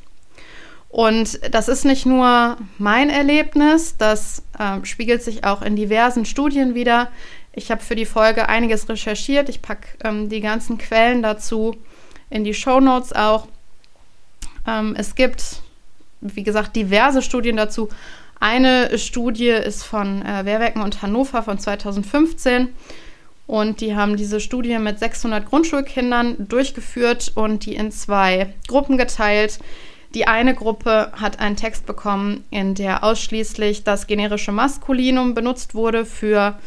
Und 0.91 1.41
das 1.55 1.69
ist 1.69 1.85
nicht 1.85 2.05
nur 2.05 2.57
mein 2.79 3.11
Erlebnis, 3.11 3.97
das 3.97 4.43
äh, 4.59 4.85
spiegelt 4.85 5.23
sich 5.23 5.45
auch 5.45 5.63
in 5.63 5.77
diversen 5.77 6.25
Studien 6.25 6.75
wieder. 6.75 7.11
Ich 7.53 7.71
habe 7.71 7.81
für 7.81 7.95
die 7.95 8.07
Folge 8.07 8.49
einiges 8.49 8.89
recherchiert. 8.89 9.49
Ich 9.49 9.63
packe 9.63 9.89
ähm, 10.05 10.29
die 10.29 10.41
ganzen 10.41 10.79
Quellen 10.79 11.23
dazu 11.23 11.77
in 12.29 12.45
die 12.45 12.55
Show 12.55 12.81
Notes 12.81 13.13
auch. 13.13 13.47
Ähm, 14.67 14.95
es 14.99 15.15
gibt 15.15 15.63
wie 16.21 16.43
gesagt, 16.43 16.77
diverse 16.77 17.23
Studien 17.23 17.57
dazu, 17.57 17.89
Eine 18.43 18.97
Studie 18.99 19.49
ist 19.49 19.83
von 19.83 20.23
äh, 20.23 20.47
Wehrwerken 20.47 20.81
und 20.81 21.03
Hannover 21.03 21.43
von 21.43 21.59
2015 21.59 22.69
und 23.47 23.83
die 23.83 23.95
haben 23.95 24.17
diese 24.17 24.41
Studie 24.41 24.79
mit 24.79 24.99
600 24.99 25.45
Grundschulkindern 25.45 26.49
durchgeführt 26.49 27.33
und 27.35 27.67
die 27.67 27.75
in 27.75 27.93
zwei 27.93 28.55
Gruppen 28.67 28.97
geteilt. 28.97 29.59
Die 30.15 30.27
eine 30.27 30.55
Gruppe 30.55 31.13
hat 31.13 31.39
einen 31.39 31.57
Text 31.57 31.87
bekommen, 31.87 32.45
in 32.51 32.75
der 32.75 33.05
ausschließlich 33.05 33.85
das 33.85 34.07
generische 34.07 34.51
Maskulinum 34.51 35.35
benutzt 35.35 35.75
wurde 35.75 36.05
für 36.05 36.59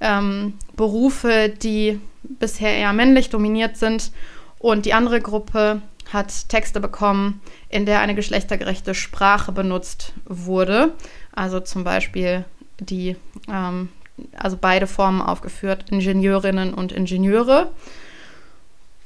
ähm, 0.00 0.54
Berufe, 0.76 1.48
die 1.48 2.00
bisher 2.22 2.76
eher 2.76 2.92
männlich 2.92 3.30
dominiert 3.30 3.78
sind. 3.78 4.12
Und 4.58 4.84
die 4.84 4.92
andere 4.92 5.20
Gruppe 5.20 5.80
hat 6.12 6.50
Texte 6.50 6.80
bekommen, 6.80 7.40
in 7.70 7.86
der 7.86 8.00
eine 8.00 8.14
geschlechtergerechte 8.14 8.94
Sprache 8.94 9.52
benutzt 9.52 10.12
wurde. 10.26 10.92
Also 11.32 11.60
zum 11.60 11.84
Beispiel 11.84 12.44
die, 12.78 13.16
ähm, 13.50 13.88
also 14.36 14.58
beide 14.60 14.86
Formen 14.86 15.22
aufgeführt, 15.22 15.86
Ingenieurinnen 15.90 16.74
und 16.74 16.92
Ingenieure. 16.92 17.70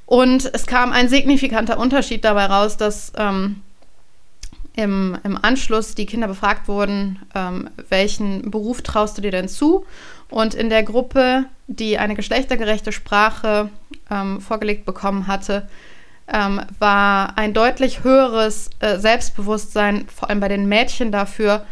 Und 0.07 0.51
es 0.53 0.67
kam 0.67 0.93
ein 0.93 1.09
signifikanter 1.09 1.79
Unterschied 1.79 2.25
dabei 2.25 2.47
raus, 2.47 2.77
dass 2.77 3.13
ähm, 3.17 3.63
im, 4.77 5.17
im 5.25 5.43
Anschluss 5.43 5.95
die 5.95 6.07
Kinder 6.07 6.29
befragt 6.29 6.69
wurden, 6.69 7.19
ähm, 7.35 7.71
welchen 7.89 8.51
Beruf 8.51 8.83
traust 8.83 9.17
du 9.17 9.23
dir 9.23 9.31
denn 9.31 9.49
zu? 9.49 9.85
Und 10.29 10.55
in 10.55 10.71
der 10.71 10.83
Gruppe, 10.83 11.47
die 11.67 11.99
eine 11.99 12.15
geschlechtergerechte 12.15 12.93
Sprache 12.93 13.71
ähm, 14.11 14.41
vorgelegt 14.41 14.85
bekommen 14.85 15.27
hatte, 15.27 15.69
ähm, 16.29 16.61
war 16.79 17.39
ein 17.39 17.55
deutlich 17.55 18.05
höheres 18.05 18.71
äh, 18.81 18.99
Selbstbewusstsein, 18.99 20.07
vor 20.15 20.29
allem 20.29 20.41
bei 20.41 20.49
den 20.49 20.69
Mädchen 20.69 21.11
dafür, 21.11 21.65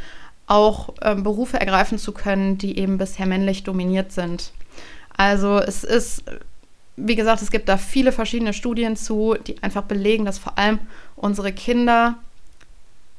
auch 0.47 0.95
ähm, 1.03 1.23
Berufe 1.23 1.61
ergreifen 1.61 1.99
zu 1.99 2.13
können, 2.13 2.59
die 2.59 2.79
eben 2.79 2.97
bisher 2.99 3.27
männlich 3.27 3.65
dominiert 3.65 4.13
sind. 4.13 4.53
Also 5.17 5.59
es 5.59 5.85
ist, 5.85 6.25
wie 6.97 7.17
gesagt, 7.17 7.43
es 7.43 7.51
gibt 7.51 7.69
da 7.69 7.77
viele 7.77 8.13
verschiedene 8.13 8.53
Studien 8.53 8.97
zu, 8.97 9.37
die 9.47 9.63
einfach 9.63 9.83
belegen, 9.83 10.25
dass 10.25 10.39
vor 10.39 10.59
allem 10.59 10.79
unsere 11.17 11.53
Kinder 11.53 12.17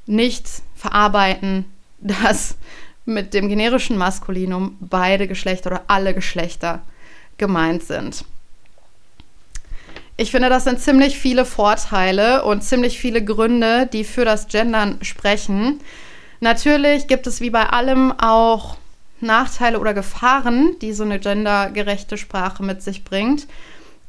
nicht 0.06 0.48
verarbeiten, 0.76 1.66
dass 2.00 2.56
mit 3.06 3.34
dem 3.34 3.50
generischen 3.50 3.98
Maskulinum 3.98 4.78
beide 4.80 5.28
Geschlechter 5.28 5.72
oder 5.72 5.84
alle 5.88 6.14
Geschlechter 6.14 6.82
gemeint 7.38 7.84
sind. 7.84 8.26
Ich 10.18 10.32
finde, 10.32 10.50
das 10.50 10.64
sind 10.64 10.80
ziemlich 10.80 11.18
viele 11.20 11.44
Vorteile 11.44 12.46
und 12.46 12.64
ziemlich 12.64 13.00
viele 13.00 13.24
Gründe, 13.24 13.88
die 13.92 14.06
für 14.06 14.24
das 14.24 14.48
Gendern 14.48 14.98
sprechen. 15.02 15.82
Natürlich 16.40 17.08
gibt 17.08 17.28
es 17.28 17.42
wie 17.42 17.50
bei 17.50 17.68
allem 17.68 18.14
auch 18.18 18.78
Nachteile 19.20 19.80
oder 19.80 19.94
Gefahren, 19.94 20.78
die 20.82 20.94
so 20.94 21.04
eine 21.04 21.20
gendergerechte 21.20 22.18
Sprache 22.18 22.64
mit 22.64 22.82
sich 22.82 23.04
bringt. 23.04 23.48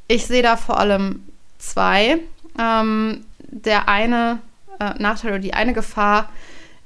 Ich 0.06 0.26
sehe 0.26 0.42
da 0.42 0.56
vor 0.56 0.78
allem 0.78 1.24
zwei. 1.58 2.18
Ähm, 2.58 3.24
der 3.38 3.88
eine 3.88 4.38
äh, 4.80 4.94
Nachteil 4.98 5.32
oder 5.32 5.38
die 5.40 5.54
eine 5.54 5.72
Gefahr 5.72 6.28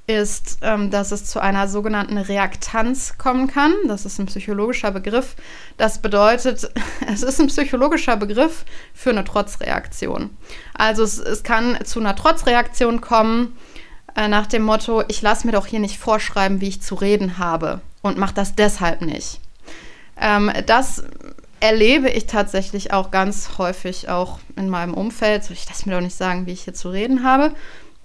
ist, 0.06 0.58
ähm, 0.62 0.90
dass 0.90 1.12
es 1.12 1.24
zu 1.24 1.40
einer 1.40 1.68
sogenannten 1.68 2.18
Reaktanz 2.18 3.16
kommen 3.16 3.46
kann. 3.46 3.72
Das 3.86 4.04
ist 4.04 4.18
ein 4.18 4.26
psychologischer 4.26 4.90
Begriff. 4.90 5.36
Das 5.76 6.00
bedeutet, 6.00 6.70
es 7.12 7.22
ist 7.22 7.40
ein 7.40 7.46
psychologischer 7.46 8.16
Begriff 8.16 8.64
für 8.92 9.10
eine 9.10 9.24
Trotzreaktion. 9.24 10.30
Also 10.74 11.04
es, 11.04 11.18
es 11.18 11.42
kann 11.42 11.78
zu 11.84 12.00
einer 12.00 12.16
Trotzreaktion 12.16 13.00
kommen 13.00 13.56
äh, 14.16 14.28
nach 14.28 14.46
dem 14.46 14.62
Motto, 14.62 15.04
ich 15.08 15.22
lasse 15.22 15.46
mir 15.46 15.52
doch 15.52 15.66
hier 15.66 15.80
nicht 15.80 15.98
vorschreiben, 15.98 16.60
wie 16.60 16.68
ich 16.68 16.82
zu 16.82 16.96
reden 16.96 17.38
habe 17.38 17.80
und 18.02 18.18
mache 18.18 18.34
das 18.34 18.54
deshalb 18.54 19.02
nicht. 19.02 19.40
Ähm, 20.20 20.50
das 20.66 21.04
erlebe 21.60 22.08
ich 22.08 22.26
tatsächlich 22.26 22.92
auch 22.92 23.10
ganz 23.10 23.58
häufig 23.58 24.08
auch 24.08 24.40
in 24.56 24.68
meinem 24.68 24.94
Umfeld. 24.94 25.48
Ich 25.50 25.68
lasse 25.68 25.88
mir 25.88 25.94
doch 25.94 26.02
nicht 26.02 26.16
sagen, 26.16 26.46
wie 26.46 26.52
ich 26.52 26.62
hier 26.62 26.74
zu 26.74 26.88
reden 26.88 27.22
habe. 27.22 27.54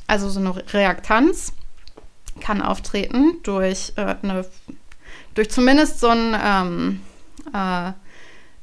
Also 0.08 0.30
so 0.30 0.40
eine 0.40 0.56
Reaktanz 0.74 1.54
kann 2.42 2.62
auftreten 2.62 3.38
durch 3.44 3.94
äh, 3.96 4.16
eine, 4.22 4.46
durch 5.34 5.50
zumindest 5.50 6.00
so 6.00 6.10
ein, 6.10 6.36
ähm, 6.40 7.02
äh, 7.54 7.94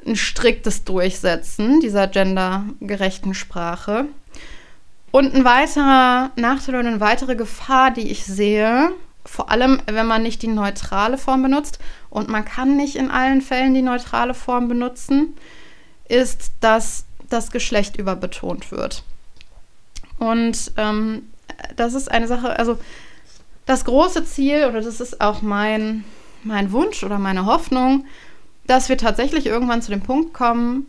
ein 0.06 0.16
striktes 0.16 0.84
Durchsetzen 0.84 1.80
dieser 1.80 2.06
gendergerechten 2.06 3.34
Sprache. 3.34 4.06
Und 5.10 5.34
ein 5.34 5.44
weiterer 5.44 6.30
Nachteil 6.36 6.76
oder 6.76 6.88
eine 6.88 7.00
weitere 7.00 7.36
Gefahr, 7.36 7.90
die 7.90 8.10
ich 8.10 8.24
sehe, 8.24 8.92
vor 9.24 9.50
allem 9.50 9.80
wenn 9.86 10.06
man 10.06 10.22
nicht 10.22 10.42
die 10.42 10.48
neutrale 10.48 11.18
Form 11.18 11.42
benutzt 11.42 11.78
und 12.10 12.28
man 12.28 12.44
kann 12.44 12.76
nicht 12.76 12.96
in 12.96 13.10
allen 13.10 13.40
Fällen 13.40 13.74
die 13.74 13.82
neutrale 13.82 14.34
Form 14.34 14.68
benutzen, 14.68 15.36
ist, 16.08 16.52
dass 16.60 17.04
das 17.28 17.50
Geschlecht 17.50 17.96
überbetont 17.96 18.70
wird. 18.70 19.04
Und 20.18 20.72
ähm, 20.76 21.22
das 21.76 21.94
ist 21.94 22.10
eine 22.10 22.28
Sache, 22.28 22.58
also 22.58 22.78
das 23.66 23.84
große 23.84 24.24
Ziel, 24.24 24.66
oder 24.66 24.80
das 24.80 25.00
ist 25.00 25.20
auch 25.20 25.42
mein, 25.42 26.04
mein 26.42 26.72
Wunsch 26.72 27.02
oder 27.04 27.18
meine 27.18 27.46
Hoffnung, 27.46 28.04
dass 28.66 28.88
wir 28.88 28.98
tatsächlich 28.98 29.46
irgendwann 29.46 29.82
zu 29.82 29.90
dem 29.90 30.02
Punkt 30.02 30.34
kommen, 30.34 30.86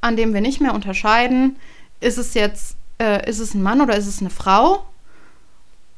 an 0.00 0.16
dem 0.16 0.34
wir 0.34 0.40
nicht 0.40 0.60
mehr 0.60 0.74
unterscheiden, 0.74 1.56
ist 2.00 2.18
es 2.18 2.34
jetzt, 2.34 2.76
äh, 2.98 3.28
ist 3.28 3.40
es 3.40 3.54
ein 3.54 3.62
Mann 3.62 3.80
oder 3.80 3.96
ist 3.96 4.06
es 4.06 4.20
eine 4.20 4.30
Frau, 4.30 4.84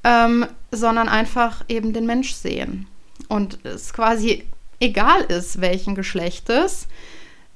ähm, 0.05 0.47
sondern 0.71 1.09
einfach 1.09 1.65
eben 1.69 1.93
den 1.93 2.07
Mensch 2.07 2.33
sehen. 2.33 2.87
Und 3.29 3.65
es 3.65 3.93
quasi 3.93 4.45
egal 4.81 5.23
ist, 5.23 5.61
welchen 5.61 5.95
Geschlechtes. 5.95 6.89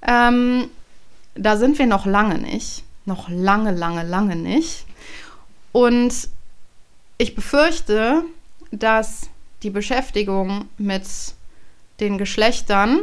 Ähm, 0.02 0.68
da 1.34 1.56
sind 1.56 1.78
wir 1.78 1.86
noch 1.86 2.06
lange 2.06 2.38
nicht. 2.38 2.84
Noch 3.06 3.28
lange, 3.28 3.72
lange, 3.72 4.02
lange 4.02 4.36
nicht. 4.36 4.86
Und 5.72 6.28
ich 7.18 7.34
befürchte, 7.34 8.24
dass 8.70 9.28
die 9.62 9.70
Beschäftigung 9.70 10.66
mit 10.78 11.04
den 12.00 12.18
Geschlechtern, 12.18 13.00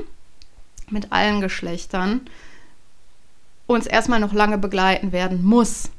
mit 0.90 1.12
allen 1.12 1.42
Geschlechtern, 1.42 2.22
uns 3.68 3.88
erstmal 3.88 4.20
noch 4.20 4.34
lange 4.34 4.58
begleiten 4.58 5.12
werden 5.12 5.44
muss, 5.44 5.90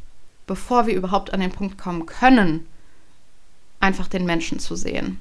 bevor 0.46 0.87
wir 0.87 0.94
überhaupt 0.94 1.33
an 1.33 1.40
den 1.40 1.52
Punkt 1.52 1.78
kommen 1.78 2.07
können, 2.07 2.66
einfach 3.83 4.09
den 4.09 4.25
Menschen 4.25 4.59
zu 4.59 4.77
sehen. 4.77 5.18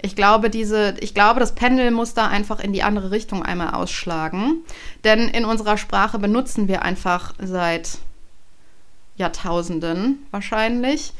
Ich 0.00 0.14
glaube, 0.16 0.50
diese, 0.50 0.94
ich 1.00 1.14
glaube, 1.14 1.40
das 1.40 1.54
Pendel 1.54 1.90
muss 1.90 2.12
da 2.12 2.26
einfach 2.26 2.60
in 2.60 2.72
die 2.72 2.82
andere 2.82 3.10
Richtung 3.10 3.42
einmal 3.42 3.70
ausschlagen. 3.70 4.62
Denn 5.02 5.28
in 5.28 5.44
unserer 5.44 5.78
Sprache 5.78 6.18
benutzen 6.18 6.68
wir 6.68 6.82
einfach 6.82 7.34
seit 7.38 7.98
Jahrtausenden 9.16 10.18
wahrscheinlich 10.30 11.14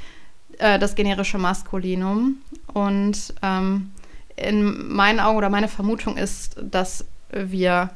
äh, 0.58 0.78
das 0.78 0.96
generische 0.96 1.38
Maskulinum. 1.38 2.36
Und 2.74 3.32
ähm, 3.42 3.92
in 4.36 4.92
meinen 4.94 5.20
Augen 5.20 5.38
oder 5.38 5.48
meine 5.48 5.68
Vermutung 5.68 6.18
ist, 6.18 6.56
dass 6.60 7.06
wir 7.30 7.90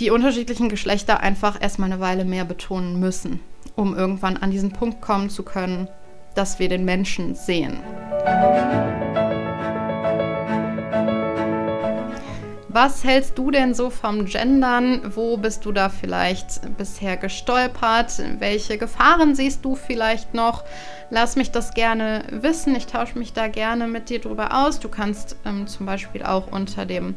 die 0.00 0.10
unterschiedlichen 0.10 0.68
Geschlechter 0.68 1.20
einfach 1.20 1.62
erstmal 1.62 1.92
eine 1.92 2.00
Weile 2.00 2.24
mehr 2.24 2.44
betonen 2.44 2.98
müssen, 2.98 3.38
um 3.76 3.94
irgendwann 3.96 4.36
an 4.36 4.50
diesen 4.50 4.72
Punkt 4.72 5.00
kommen 5.00 5.30
zu 5.30 5.44
können, 5.44 5.86
dass 6.34 6.58
wir 6.58 6.68
den 6.68 6.84
Menschen 6.84 7.34
sehen. 7.34 7.78
Was 12.74 13.04
hältst 13.04 13.36
du 13.36 13.50
denn 13.50 13.74
so 13.74 13.90
vom 13.90 14.24
Gendern? 14.24 15.14
Wo 15.14 15.36
bist 15.36 15.66
du 15.66 15.72
da 15.72 15.90
vielleicht 15.90 16.76
bisher 16.78 17.18
gestolpert? 17.18 18.22
Welche 18.38 18.78
Gefahren 18.78 19.34
siehst 19.34 19.62
du 19.62 19.76
vielleicht 19.76 20.32
noch? 20.32 20.64
Lass 21.10 21.36
mich 21.36 21.50
das 21.50 21.74
gerne 21.74 22.24
wissen. 22.30 22.74
Ich 22.74 22.86
tausche 22.86 23.18
mich 23.18 23.34
da 23.34 23.48
gerne 23.48 23.86
mit 23.88 24.08
dir 24.08 24.20
drüber 24.20 24.64
aus. 24.64 24.80
Du 24.80 24.88
kannst 24.88 25.36
ähm, 25.44 25.66
zum 25.66 25.84
Beispiel 25.84 26.22
auch 26.22 26.50
unter 26.50 26.86
dem 26.86 27.14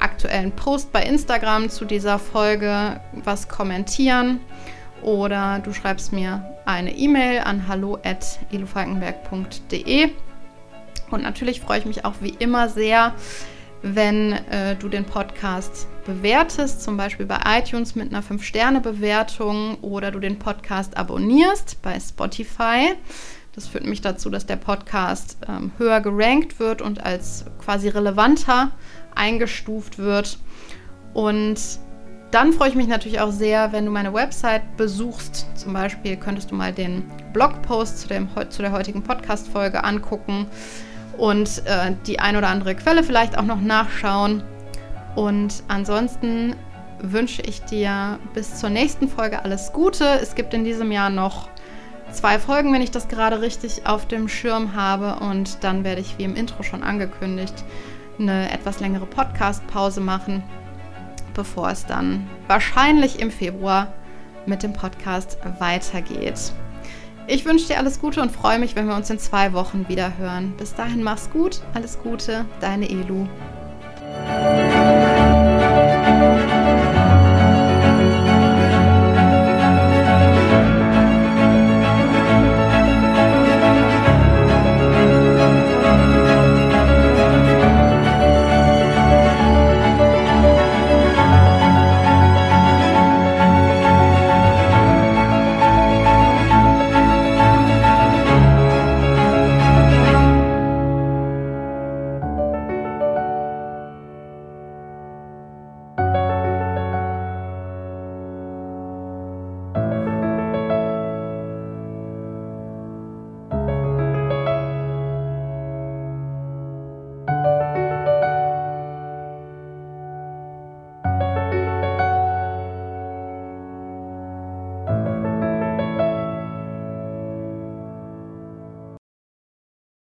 aktuellen 0.00 0.52
Post 0.52 0.92
bei 0.92 1.02
Instagram 1.02 1.68
zu 1.68 1.84
dieser 1.84 2.18
Folge 2.18 2.98
was 3.12 3.48
kommentieren 3.48 4.40
oder 5.02 5.60
du 5.60 5.72
schreibst 5.72 6.12
mir 6.12 6.44
eine 6.64 6.96
E-Mail 6.96 7.40
an 7.40 7.68
hallo@elufalkenberg.de. 7.68 10.10
Und 11.10 11.22
natürlich 11.22 11.60
freue 11.60 11.78
ich 11.78 11.86
mich 11.86 12.04
auch 12.04 12.14
wie 12.20 12.34
immer 12.38 12.68
sehr, 12.68 13.14
wenn 13.82 14.32
äh, 14.32 14.74
du 14.76 14.88
den 14.88 15.04
Podcast 15.04 15.86
bewertest, 16.04 16.82
zum 16.82 16.96
Beispiel 16.96 17.26
bei 17.26 17.38
iTunes 17.58 17.94
mit 17.94 18.12
einer 18.12 18.22
5-Sterne-Bewertung 18.22 19.76
oder 19.82 20.10
du 20.10 20.18
den 20.18 20.38
Podcast 20.38 20.96
abonnierst 20.96 21.80
bei 21.82 21.98
Spotify. 22.00 22.94
Das 23.54 23.68
führt 23.68 23.86
mich 23.86 24.00
dazu, 24.00 24.30
dass 24.30 24.46
der 24.46 24.56
Podcast 24.56 25.38
ähm, 25.48 25.72
höher 25.78 26.00
gerankt 26.00 26.58
wird 26.58 26.82
und 26.82 27.04
als 27.04 27.44
quasi 27.58 27.88
relevanter 27.88 28.72
eingestuft 29.14 29.98
wird. 29.98 30.38
Und 31.14 31.58
dann 32.30 32.52
freue 32.52 32.68
ich 32.68 32.74
mich 32.74 32.88
natürlich 32.88 33.20
auch 33.20 33.30
sehr, 33.30 33.72
wenn 33.72 33.86
du 33.86 33.90
meine 33.90 34.12
Website 34.12 34.76
besuchst. 34.76 35.46
Zum 35.54 35.72
Beispiel 35.72 36.16
könntest 36.16 36.50
du 36.50 36.54
mal 36.54 36.72
den 36.72 37.08
Blogpost 37.32 38.00
zu, 38.00 38.08
dem, 38.08 38.28
zu 38.50 38.62
der 38.62 38.72
heutigen 38.72 39.02
Podcast-Folge 39.02 39.84
angucken 39.84 40.46
und 41.18 41.62
äh, 41.66 41.92
die 42.06 42.18
ein 42.18 42.36
oder 42.36 42.48
andere 42.48 42.74
Quelle 42.74 43.04
vielleicht 43.04 43.38
auch 43.38 43.44
noch 43.44 43.60
nachschauen. 43.60 44.42
Und 45.14 45.62
ansonsten 45.68 46.56
wünsche 47.00 47.42
ich 47.42 47.62
dir 47.62 48.18
bis 48.34 48.58
zur 48.58 48.70
nächsten 48.70 49.08
Folge 49.08 49.44
alles 49.44 49.72
Gute. 49.72 50.04
Es 50.20 50.34
gibt 50.34 50.52
in 50.52 50.64
diesem 50.64 50.92
Jahr 50.92 51.10
noch 51.10 51.48
zwei 52.10 52.38
Folgen, 52.38 52.72
wenn 52.72 52.82
ich 52.82 52.90
das 52.90 53.08
gerade 53.08 53.40
richtig 53.40 53.86
auf 53.86 54.06
dem 54.06 54.28
Schirm 54.28 54.74
habe. 54.74 55.24
Und 55.24 55.62
dann 55.62 55.84
werde 55.84 56.00
ich, 56.00 56.18
wie 56.18 56.24
im 56.24 56.36
Intro 56.36 56.62
schon 56.62 56.82
angekündigt, 56.82 57.64
eine 58.18 58.50
etwas 58.50 58.80
längere 58.80 59.06
Podcast-Pause 59.06 60.00
machen, 60.00 60.42
bevor 61.36 61.70
es 61.70 61.86
dann 61.86 62.28
wahrscheinlich 62.48 63.20
im 63.20 63.30
Februar 63.30 63.92
mit 64.46 64.62
dem 64.62 64.72
Podcast 64.72 65.38
weitergeht. 65.58 66.52
Ich 67.28 67.44
wünsche 67.44 67.66
dir 67.66 67.78
alles 67.78 68.00
Gute 68.00 68.22
und 68.22 68.30
freue 68.30 68.58
mich, 68.58 68.76
wenn 68.76 68.86
wir 68.86 68.94
uns 68.94 69.10
in 69.10 69.18
zwei 69.18 69.52
Wochen 69.52 69.88
wieder 69.88 70.16
hören. 70.16 70.54
Bis 70.56 70.74
dahin 70.74 71.02
mach's 71.02 71.30
gut, 71.30 71.60
alles 71.74 71.98
Gute, 72.00 72.44
deine 72.60 72.88
Elu. 72.88 73.26